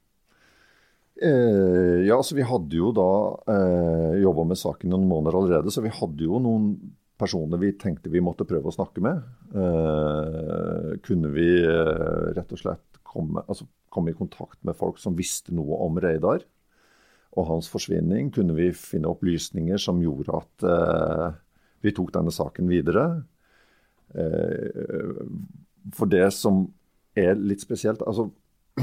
Eh, 1.23 2.03
ja, 2.09 2.17
altså 2.17 2.35
Vi 2.35 2.47
hadde 2.47 2.75
jo 2.75 2.91
da 2.95 3.11
eh, 3.55 4.21
jobba 4.25 4.49
med 4.51 4.59
saken 4.59 4.91
noen 4.91 5.07
måneder 5.07 5.39
allerede, 5.39 5.71
så 5.71 5.85
vi 5.85 5.93
hadde 5.95 6.27
jo 6.27 6.41
noen 6.43 6.73
personer 7.21 7.61
vi 7.63 7.71
tenkte 7.79 8.11
vi 8.11 8.23
måtte 8.25 8.47
prøve 8.49 8.71
å 8.71 8.75
snakke 8.75 9.03
med. 9.05 9.23
Eh, 9.55 10.91
kunne 11.07 11.31
vi 11.35 11.47
eh, 11.63 12.33
rett 12.35 12.51
og 12.57 12.61
slett 12.61 12.99
komme, 13.07 13.45
altså, 13.47 13.69
komme, 13.95 14.11
i 14.11 14.19
kontakt 14.19 14.59
med 14.67 14.77
folk 14.79 14.99
som 14.99 15.15
visste 15.19 15.55
noe 15.55 15.79
om 15.87 16.01
Reidar 16.03 16.43
og 17.39 17.49
hans 17.53 17.71
forsvinning? 17.71 18.33
Kunne 18.35 18.57
vi 18.59 18.73
finne 18.75 19.13
opplysninger 19.13 19.79
som 19.79 20.03
gjorde 20.03 20.41
at 20.41 20.67
eh, 20.73 21.29
vi 21.87 21.95
tok 21.95 22.11
denne 22.17 22.35
saken 22.35 22.67
videre? 22.71 23.07
Eh, 24.19 25.23
for 25.95 26.11
det 26.11 26.27
som 26.35 26.67
er 27.15 27.39
litt 27.39 27.63
spesielt 27.63 28.03
altså 28.03 28.33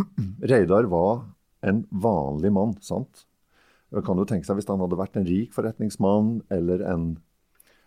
Reidar 0.52 0.88
var 0.88 1.26
en 1.62 1.84
vanlig 1.92 2.52
mann. 2.54 2.76
sant? 2.82 3.26
Man 3.92 4.06
kan 4.08 4.18
jo 4.18 4.28
tenke 4.28 4.48
seg 4.48 4.60
Hvis 4.60 4.70
han 4.72 4.80
hadde 4.80 5.00
vært 5.00 5.18
en 5.20 5.28
rik 5.28 5.52
forretningsmann 5.56 6.40
eller 6.54 6.86
en 6.88 7.06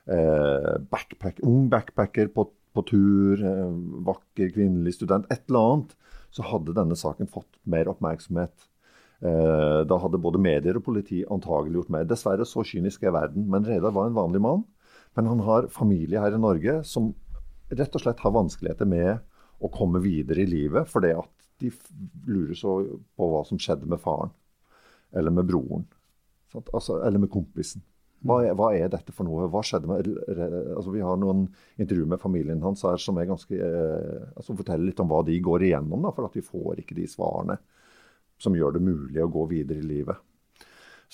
eh, 0.07 0.75
backpack, 0.91 1.41
ung 1.49 1.71
backpacker 1.73 2.29
på, 2.35 2.49
på 2.77 2.85
tur, 2.91 3.41
eh, 3.41 3.73
vakker 4.05 4.53
kvinnelig 4.53 4.99
student, 4.99 5.27
et 5.33 5.49
eller 5.49 5.71
annet, 5.71 5.97
så 6.35 6.45
hadde 6.51 6.77
denne 6.77 6.99
saken 6.99 7.31
fått 7.31 7.61
mer 7.71 7.89
oppmerksomhet. 7.93 8.69
Eh, 9.25 9.81
da 9.89 9.99
hadde 10.03 10.21
både 10.21 10.43
medier 10.43 10.77
og 10.77 10.85
politi 10.85 11.23
antagelig 11.33 11.81
gjort 11.81 11.93
mer. 11.95 12.09
Dessverre, 12.11 12.45
så 12.49 12.65
kynisk 12.67 13.07
er 13.07 13.15
verden. 13.17 13.47
Men 13.49 13.65
Reidar 13.65 13.95
var 13.95 14.11
en 14.11 14.19
vanlig 14.19 14.43
mann. 14.45 14.65
Men 15.17 15.31
han 15.31 15.45
har 15.47 15.71
familie 15.73 16.21
her 16.21 16.35
i 16.35 16.43
Norge 16.43 16.81
som 16.89 17.13
rett 17.71 17.95
og 17.95 18.03
slett 18.03 18.21
har 18.21 18.35
vanskeligheter 18.35 18.89
med 18.89 19.23
å 19.65 19.71
komme 19.73 20.03
videre 20.03 20.43
i 20.43 20.51
livet 20.51 20.91
fordi 20.91 21.15
at 21.17 21.31
de 21.63 21.71
lurer 22.27 22.57
så 22.59 22.77
på 23.17 23.29
hva 23.31 23.43
som 23.49 23.61
skjedde 23.61 23.89
med 23.91 24.03
faren. 24.03 24.33
Eller 25.15 25.35
med 25.35 25.47
broren. 25.49 25.85
Altså, 26.55 27.01
eller 27.03 27.23
med 27.23 27.31
kompisen. 27.33 27.83
Hva 28.25 28.39
er, 28.41 28.55
hva 28.57 28.71
er, 28.73 28.89
dette 28.89 29.13
for 29.13 29.29
noe? 29.29 29.47
Hva 29.53 29.61
skjedde 29.67 29.91
med 29.91 30.07
altså, 30.09 30.93
Vi 30.95 31.03
har 31.05 31.19
noen 31.21 31.45
intervjuer 31.77 32.09
med 32.15 32.23
familien 32.23 32.63
hans 32.65 32.85
her 32.87 32.97
som 33.01 33.19
ganske, 33.21 33.59
eh, 33.59 34.29
altså, 34.33 34.57
forteller 34.57 34.89
litt 34.89 35.03
om 35.03 35.11
hva 35.11 35.21
de 35.27 35.37
går 35.45 35.67
igjennom. 35.69 36.07
Da, 36.07 36.13
for 36.17 36.29
at 36.29 36.39
de 36.39 36.45
får 36.45 36.81
ikke 36.83 36.97
de 36.97 37.09
svarene 37.11 37.59
som 38.41 38.57
gjør 38.57 38.79
det 38.79 38.85
mulig 38.87 39.21
å 39.23 39.31
gå 39.31 39.45
videre 39.53 39.83
i 39.83 39.91
livet. 39.91 40.23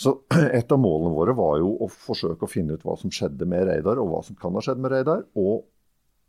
Så 0.00 0.14
et 0.58 0.72
av 0.72 0.80
målene 0.80 1.12
våre 1.16 1.34
var 1.36 1.58
jo 1.60 1.74
å 1.82 1.90
forsøke 1.90 2.46
å 2.46 2.50
finne 2.50 2.78
ut 2.78 2.86
hva 2.86 2.96
som 3.00 3.12
skjedde 3.12 3.48
med 3.48 3.66
Reidar, 3.68 4.00
og 4.00 4.12
hva 4.12 4.22
som 4.26 4.38
kan 4.38 4.54
ha 4.56 4.62
skjedd 4.64 4.80
med 4.80 4.94
Reidar, 4.94 5.26
og 5.38 5.66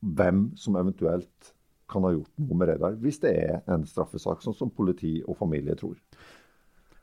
hvem 0.02 0.50
som 0.58 0.80
eventuelt 0.82 1.54
kan 1.91 2.06
ha 2.08 2.13
gjort 2.15 2.32
noe 2.41 2.60
med 2.60 2.71
Reidar, 2.71 2.95
hvis 3.01 3.19
det 3.23 3.34
er 3.38 3.60
en 3.71 3.84
straffesak, 3.88 4.41
sånn 4.43 4.58
som 4.58 4.71
politi 4.73 5.19
og 5.25 5.38
familie 5.39 5.75
tror. 5.80 5.97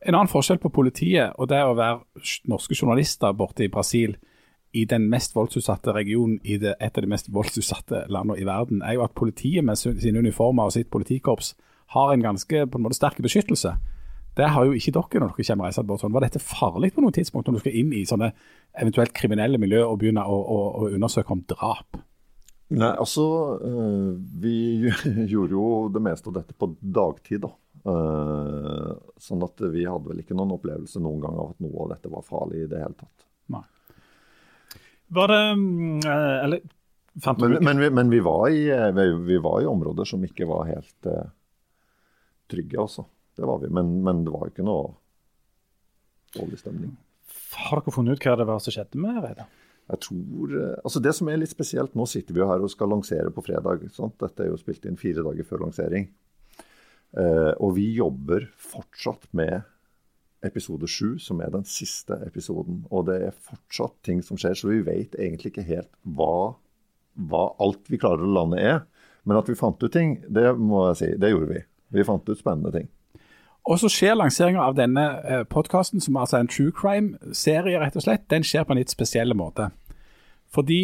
En 0.00 0.14
annen 0.14 0.30
forskjell 0.30 0.60
på 0.62 0.70
politiet 0.70 1.34
og 1.38 1.50
det 1.50 1.58
å 1.66 1.76
være 1.78 2.24
norske 2.50 2.76
journalister 2.78 3.34
borte 3.36 3.66
i 3.66 3.72
Brasil, 3.72 4.16
i 4.76 4.84
den 4.84 5.08
mest 5.08 5.32
voldsutsatte 5.36 5.94
regionen 5.96 6.40
i 6.44 6.58
det, 6.60 6.74
et 6.80 6.98
av 6.98 7.04
de 7.04 7.08
mest 7.10 7.30
voldsutsatte 7.32 8.04
landene 8.12 8.36
i 8.38 8.46
verden, 8.46 8.82
er 8.84 8.98
jo 8.98 9.04
at 9.06 9.16
politiet 9.16 9.64
med 9.64 9.80
sine 9.80 10.20
uniformer 10.20 10.68
og 10.68 10.74
sitt 10.76 10.90
politikorps 10.92 11.54
har 11.94 12.12
en 12.12 12.24
ganske 12.24 12.66
på 12.66 12.78
en 12.78 12.84
måte 12.84 12.98
sterk 12.98 13.16
beskyttelse. 13.24 13.72
Det 14.36 14.50
har 14.54 14.66
jo 14.68 14.76
ikke 14.76 14.92
dere 14.94 15.22
når 15.22 15.32
dere 15.32 15.46
kommer 15.48 15.66
reisende 15.66 15.88
bort 15.88 16.02
sånn. 16.04 16.12
Var 16.14 16.26
dette 16.26 16.42
farlig 16.42 16.92
på 16.94 17.02
noe 17.02 17.14
tidspunkt 17.16 17.48
når 17.48 17.56
du 17.56 17.62
skal 17.64 17.78
inn 17.80 17.94
i 17.96 18.04
sånne 18.06 18.28
eventuelt 18.78 19.16
kriminelle 19.16 19.58
miljø 19.58 19.80
og 19.86 19.96
begynne 20.02 20.22
å, 20.22 20.36
å, 20.36 20.58
å 20.82 20.90
undersøke 20.92 21.34
om 21.34 21.42
drap? 21.48 21.98
Nei, 22.68 22.90
altså 22.90 23.24
øh, 23.64 24.16
Vi 24.42 24.56
gjorde 25.32 25.56
jo 25.56 25.68
det 25.92 26.02
meste 26.04 26.28
av 26.28 26.40
dette 26.40 26.56
på 26.56 26.70
dagtid, 26.80 27.46
da. 27.46 27.54
Uh, 27.88 28.90
sånn 29.22 29.40
at 29.46 29.62
vi 29.72 29.84
hadde 29.86 30.10
vel 30.10 30.18
ikke 30.20 30.34
noen 30.36 30.56
opplevelse 30.56 31.00
noen 31.00 31.22
gang 31.22 31.36
av 31.38 31.54
at 31.54 31.62
noe 31.62 31.84
av 31.84 31.92
dette 31.94 32.10
var 32.12 32.24
farlig 32.26 32.64
i 32.64 32.66
det 32.68 32.80
hele 32.82 32.96
tatt. 32.98 33.24
Nei. 33.54 33.62
Var 35.16 35.32
det 35.32 35.38
uh, 35.54 36.34
Eller 36.44 36.66
Men, 37.38 37.54
men, 37.64 37.80
vi, 37.80 37.90
men 37.94 38.10
vi, 38.12 38.20
var 38.20 38.50
i, 38.52 38.66
vi, 38.98 39.38
var 39.40 39.62
i, 39.62 39.70
områder 39.70 40.10
som 40.10 40.26
ikke 40.26 40.50
var 40.50 40.68
helt 40.68 41.08
uh, 41.08 41.30
trygge, 42.50 42.76
altså. 42.82 43.06
Det 43.38 43.46
var 43.46 43.62
vi. 43.62 43.70
Men, 43.72 43.94
men 44.04 44.24
det 44.26 44.34
var 44.34 44.50
ikke 44.50 44.66
noe 44.66 44.92
dårlig 46.36 46.60
stemning. 46.60 46.92
Har 47.54 47.80
dere 47.80 47.94
funnet 47.94 48.18
ut 48.18 48.26
hva 48.26 48.36
det 48.36 48.48
var 48.50 48.60
som 48.60 48.74
skjedde 48.74 49.00
med 49.00 49.22
Reidar? 49.22 49.48
Jeg 49.88 50.00
tror, 50.04 50.54
altså 50.84 51.00
Det 51.00 51.14
som 51.16 51.28
er 51.32 51.38
litt 51.40 51.52
spesielt, 51.52 51.94
nå 51.96 52.04
sitter 52.08 52.36
vi 52.36 52.42
jo 52.42 52.48
her 52.50 52.60
og 52.60 52.72
skal 52.72 52.90
lansere 52.92 53.32
på 53.32 53.44
fredag. 53.46 53.86
Sant? 53.94 54.18
Dette 54.20 54.44
er 54.44 54.50
jo 54.50 54.60
spilt 54.60 54.84
inn 54.84 55.00
fire 55.00 55.24
dager 55.24 55.46
før 55.48 55.64
lansering. 55.64 56.10
Eh, 57.16 57.52
og 57.56 57.72
vi 57.78 57.86
jobber 57.96 58.50
fortsatt 58.60 59.30
med 59.32 59.62
episode 60.44 60.86
sju, 60.90 61.16
som 61.18 61.40
er 61.42 61.50
den 61.54 61.64
siste 61.66 62.18
episoden. 62.26 62.84
Og 62.92 63.08
det 63.08 63.18
er 63.30 63.40
fortsatt 63.48 63.96
ting 64.06 64.20
som 64.24 64.38
skjer, 64.38 64.58
så 64.58 64.70
vi 64.70 64.84
vet 64.86 65.16
egentlig 65.18 65.54
ikke 65.54 65.66
helt 65.70 65.90
hva, 66.04 66.58
hva 67.16 67.48
alt 67.62 67.88
vi 67.90 68.00
klarer 68.00 68.26
å 68.26 68.36
lande 68.36 68.60
er. 68.60 68.84
Men 69.24 69.40
at 69.40 69.48
vi 69.48 69.58
fant 69.58 69.82
ut 69.82 69.92
ting, 69.92 70.18
det 70.28 70.52
må 70.60 70.88
jeg 70.90 71.00
si, 71.00 71.10
det 71.20 71.32
gjorde 71.32 71.50
vi. 71.54 71.64
Vi 71.96 72.06
fant 72.06 72.28
ut 72.28 72.38
spennende 72.38 72.72
ting. 72.76 72.88
Og 73.68 73.80
så 73.82 73.90
skjer 73.92 74.16
lanseringa 74.16 74.62
av 74.64 74.76
denne 74.78 75.04
eh, 75.28 75.42
podkasten, 75.48 76.00
som 76.00 76.16
altså 76.16 76.38
er 76.38 76.46
en 76.46 76.52
true 76.52 76.72
crime-serie, 76.72 77.80
rett 77.82 77.98
og 77.98 78.04
slett, 78.06 78.24
den 78.32 78.46
skjer 78.46 78.64
på 78.64 78.72
en 78.72 78.80
litt 78.80 78.94
spesiell 78.94 79.34
måte. 79.36 79.68
Fordi 80.54 80.80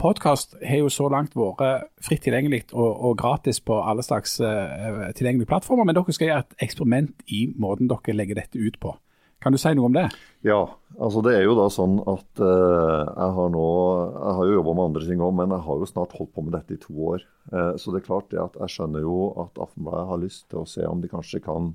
podkast 0.00 0.56
har 0.64 0.80
jo 0.80 0.88
så 0.92 1.10
langt 1.12 1.36
vært 1.36 1.90
fritt 2.04 2.24
tilgjengelig 2.24 2.64
og, 2.72 2.88
og 2.88 3.18
gratis 3.20 3.60
på 3.60 3.76
alle 3.82 4.04
slags 4.06 4.38
uh, 4.40 5.10
tilgjengelige 5.16 5.50
plattformer, 5.50 5.86
men 5.88 5.98
dere 5.98 6.14
skal 6.16 6.30
gjøre 6.30 6.44
et 6.46 6.66
eksperiment 6.68 7.24
i 7.28 7.46
måten 7.60 7.90
dere 7.90 8.16
legger 8.16 8.40
dette 8.40 8.60
ut 8.60 8.80
på. 8.80 8.94
Kan 9.40 9.56
du 9.56 9.60
si 9.60 9.72
noe 9.72 9.88
om 9.88 9.94
det? 9.96 10.06
Ja, 10.44 10.60
altså 11.00 11.22
det 11.24 11.32
er 11.38 11.46
jo 11.46 11.54
da 11.56 11.66
sånn 11.72 11.98
at 12.04 12.42
uh, 12.44 13.08
jeg 13.08 13.36
har 13.36 13.52
nå 13.52 13.68
Jeg 14.12 14.34
har 14.36 14.48
jo 14.48 14.56
jobba 14.58 14.74
med 14.76 14.88
andre 14.90 15.06
ting 15.08 15.22
òg, 15.24 15.36
men 15.38 15.54
jeg 15.56 15.64
har 15.64 15.80
jo 15.80 15.88
snart 15.88 16.16
holdt 16.16 16.34
på 16.36 16.44
med 16.44 16.56
dette 16.56 16.76
i 16.76 16.80
to 16.80 16.96
år. 17.14 17.24
Uh, 17.52 17.72
så 17.80 17.92
det 17.92 18.02
er 18.02 18.08
klart 18.08 18.28
det 18.32 18.42
at 18.42 18.58
jeg 18.60 18.76
skjønner 18.76 19.04
jo 19.04 19.30
at 19.40 19.62
Aftenbladet 19.64 20.10
har 20.12 20.20
lyst 20.20 20.50
til 20.52 20.60
å 20.60 20.68
se 20.68 20.84
om 20.88 21.00
de 21.00 21.12
kanskje 21.12 21.44
kan 21.44 21.72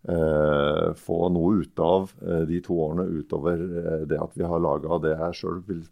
Uh, 0.00 0.94
få 0.96 1.26
noe 1.28 1.58
ut 1.60 1.80
av 1.84 2.06
uh, 2.24 2.46
de 2.48 2.56
to 2.64 2.72
årene 2.72 3.04
utover 3.20 3.60
uh, 3.60 4.06
det 4.08 4.16
at 4.16 4.32
vi 4.32 4.46
har 4.48 4.62
laga 4.64 4.96
det 5.04 5.10
jeg 5.12 5.36
sjøl 5.42 5.58
vil 5.66 5.82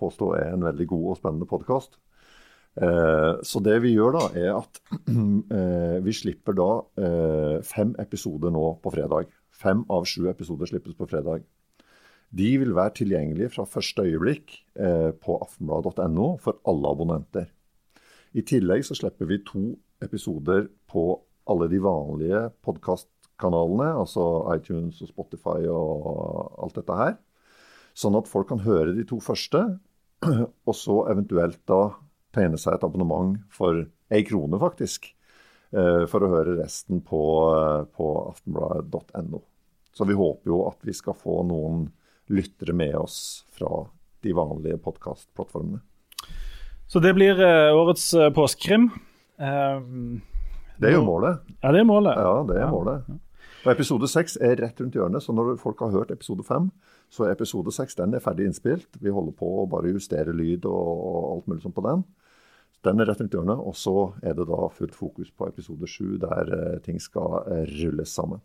påstå 0.00 0.34
er 0.38 0.52
en 0.52 0.66
veldig 0.66 0.86
god 0.92 1.06
og 1.12 1.18
spennende 1.20 1.48
podkast. 1.50 1.96
Eh, 2.76 3.32
så 3.46 3.62
det 3.64 3.78
vi 3.84 3.94
gjør 3.94 4.18
da, 4.18 4.24
er 4.36 4.52
at 4.58 4.80
eh, 5.58 5.98
vi 6.04 6.14
slipper 6.16 6.56
da 6.58 6.70
eh, 7.00 7.58
fem 7.64 7.94
episoder 8.02 8.52
nå 8.54 8.68
på 8.84 8.92
fredag. 8.94 9.32
Fem 9.56 9.84
av 9.92 10.04
sju 10.08 10.28
episoder 10.28 10.68
slippes 10.68 10.96
på 10.98 11.08
fredag. 11.08 11.46
De 12.36 12.48
vil 12.60 12.74
være 12.76 12.98
tilgjengelige 13.00 13.52
fra 13.54 13.64
første 13.68 14.04
øyeblikk 14.04 14.58
eh, 14.76 15.12
på 15.14 15.38
aftenblad.no 15.40 16.32
for 16.42 16.60
alle 16.68 16.92
abonnenter. 16.92 17.46
I 18.36 18.44
tillegg 18.44 18.84
så 18.84 18.96
slipper 18.98 19.28
vi 19.30 19.40
to 19.46 19.70
episoder 20.04 20.66
på 20.90 21.14
alle 21.48 21.68
de 21.70 21.78
vanlige 21.80 22.42
podkastkanalene, 22.66 23.92
altså 24.02 24.26
iTunes 24.56 25.00
og 25.04 25.12
Spotify 25.12 25.62
og 25.70 26.58
alt 26.66 26.76
dette 26.76 26.98
her. 26.98 27.14
Sånn 27.96 28.18
at 28.18 28.28
folk 28.28 28.50
kan 28.50 28.60
høre 28.66 28.92
de 28.92 29.06
to 29.08 29.20
første, 29.24 29.62
og 30.68 30.74
så 30.76 31.02
eventuelt 31.12 31.62
da 31.68 31.82
tegne 32.36 32.58
seg 32.60 32.76
et 32.76 32.84
abonnement 32.86 33.36
for 33.52 33.84
ei 34.12 34.22
krone, 34.26 34.58
faktisk. 34.60 35.10
Eh, 35.74 36.04
for 36.10 36.22
å 36.22 36.30
høre 36.30 36.56
resten 36.60 37.02
på, 37.04 37.20
eh, 37.56 37.82
på 37.96 38.06
aftenbladet.no. 38.30 39.42
Så 39.92 40.06
vi 40.06 40.14
håper 40.14 40.52
jo 40.52 40.62
at 40.68 40.78
vi 40.86 40.94
skal 40.94 41.16
få 41.16 41.40
noen 41.48 41.88
lyttere 42.30 42.74
med 42.76 42.94
oss 42.96 43.44
fra 43.56 43.86
de 44.22 44.32
vanlige 44.36 44.78
podkastplattformene. 44.82 45.80
Så 46.86 47.02
det 47.02 47.14
blir 47.16 47.40
eh, 47.42 47.74
årets 47.74 48.12
påskekrim. 48.36 48.90
Det 49.36 50.88
er 50.88 50.94
jo 50.94 51.02
målet. 51.04 51.42
Ja, 51.60 51.72
det 51.74 51.82
er 51.82 51.88
målet. 51.88 52.20
Ja, 52.20 52.34
det 52.46 52.60
er 52.60 52.70
målet. 52.72 53.08
Og 53.66 53.72
Episode 53.72 54.06
seks 54.06 54.36
er 54.38 54.60
rett 54.62 54.78
rundt 54.78 54.94
hjørnet, 54.94 55.24
så 55.24 55.32
når 55.34 55.56
folk 55.58 55.80
har 55.82 55.90
hørt 55.90 56.12
episode 56.14 56.44
fem, 56.46 56.68
så 57.10 57.24
er 57.26 57.32
episode 57.34 57.72
seks 57.74 57.98
er 57.98 58.20
ferdig 58.22 58.46
innspilt. 58.46 58.86
Vi 59.02 59.10
holder 59.10 59.34
på 59.34 59.48
å 59.58 59.64
bare 59.66 59.90
justere 59.90 60.30
lyd 60.30 60.68
og 60.70 61.32
alt 61.32 61.48
mulig 61.50 61.64
sånn 61.64 61.74
på 61.74 61.82
den. 61.82 62.04
Den 62.86 63.02
er 63.02 63.10
rett 63.10 63.24
rundt 63.24 63.34
hjørnet. 63.34 63.58
Og 63.58 63.74
så 63.74 64.12
er 64.22 64.38
det 64.38 64.46
da 64.46 64.68
fullt 64.70 64.94
fokus 64.94 65.32
på 65.34 65.48
episode 65.50 65.90
sju, 65.90 66.14
der 66.22 66.52
eh, 66.54 66.78
ting 66.86 67.02
skal 67.02 67.40
eh, 67.42 67.64
rulles 67.80 68.14
sammen. 68.14 68.38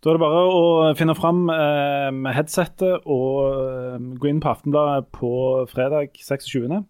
Da 0.00 0.08
er 0.08 0.16
det 0.16 0.24
bare 0.24 0.44
å 0.48 0.64
finne 0.96 1.18
fram 1.18 1.44
eh, 1.52 2.32
headsettet 2.32 3.04
og 3.04 3.42
eh, 3.44 3.98
gå 4.16 4.30
inn 4.30 4.40
på 4.40 4.54
Aftenbladet 4.54 5.10
på 5.12 5.34
fredag 5.68 6.16
26. 6.16 6.80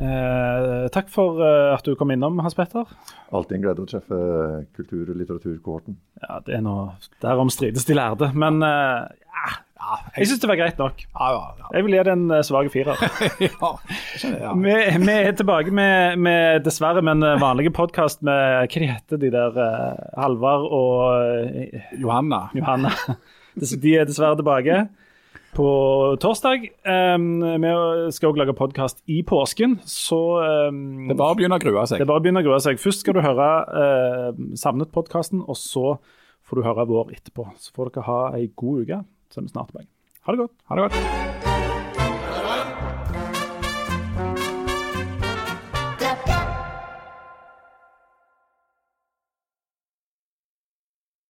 Eh, 0.00 0.86
takk 0.92 1.10
for 1.12 1.40
uh, 1.42 1.74
at 1.74 1.84
du 1.84 1.92
kom 1.98 2.12
innom, 2.14 2.38
Hans 2.42 2.56
Petter. 2.56 2.88
Alltid 3.32 3.58
en 3.58 3.66
glede 3.66 3.84
å 3.84 3.88
treffe 3.88 4.20
kultur- 4.76 5.10
og 5.12 5.18
litteraturkohorten. 5.20 5.98
Ja, 6.22 6.38
det 6.46 6.56
er 6.58 6.64
noe 6.64 6.94
Derom 7.22 7.52
strides 7.52 7.84
de 7.88 7.96
lærde. 7.98 8.30
Men 8.32 8.62
uh, 8.64 9.04
ja, 9.04 9.52
ja, 9.52 9.98
jeg 10.16 10.30
syns 10.30 10.40
det 10.42 10.50
var 10.50 10.60
greit 10.62 10.80
nok. 10.80 11.04
Jeg 11.04 11.84
vil 11.84 11.98
gi 11.98 12.06
det 12.08 12.14
en 12.14 12.24
uh, 12.32 12.40
svak 12.46 12.72
firer. 12.72 13.04
vi, 14.64 14.78
vi, 15.04 15.18
er 15.18 15.36
tilbake 15.36 15.74
med, 15.76 16.16
med 16.24 16.64
dessverre, 16.64 17.04
men 17.04 17.20
vanlige 17.42 17.74
podkast 17.76 18.24
med 18.24 18.72
Hva 18.72 18.82
de 18.86 18.90
heter 18.94 19.20
de 19.20 19.32
der? 19.36 19.62
Halvard 20.16 20.66
og 20.72 22.00
Johanna. 22.00 22.46
Johanna. 22.56 22.96
De 23.52 23.90
er 23.92 24.06
dessverre 24.08 24.38
tilbake 24.38 24.86
på 25.52 25.68
torsdag. 26.20 26.68
Um, 26.84 27.42
vi 27.60 27.72
skal 28.14 28.30
også 28.30 28.40
lage 28.40 28.56
podkast 28.56 29.02
i 29.06 29.20
påsken, 29.26 29.78
så 29.88 30.20
um, 30.70 31.06
Det 31.08 31.14
er 31.14 31.20
bare 31.20 31.36
å 31.36 31.38
begynne 31.38 31.60
å 31.60 31.62
grue 31.62 31.84
seg. 31.88 32.00
Det 32.00 32.06
er 32.06 32.10
bare 32.12 32.22
å 32.22 32.24
begynne 32.24 32.42
å 32.42 32.48
grue 32.48 32.60
seg. 32.64 32.80
Først 32.80 33.04
skal 33.04 33.18
du 33.18 33.22
høre 33.24 33.48
uh, 33.68 34.28
Savnet-podkasten, 34.58 35.44
og 35.44 35.58
så 35.60 35.96
får 36.48 36.60
du 36.60 36.68
høre 36.68 36.88
vår 36.88 37.16
etterpå. 37.18 37.50
Så 37.60 37.74
får 37.76 37.92
dere 37.92 38.08
ha 38.08 38.20
ei 38.38 38.48
god 38.56 38.84
uke, 38.86 39.02
så 39.32 39.40
er 39.42 39.48
vi 39.48 39.54
snart 39.54 39.72
tilbake. 39.72 39.90
Ha 40.22 40.36
det 40.36 40.46
godt. 40.46 40.56
Ha 40.70 40.78
det 40.78 40.88
godt. 40.88 41.51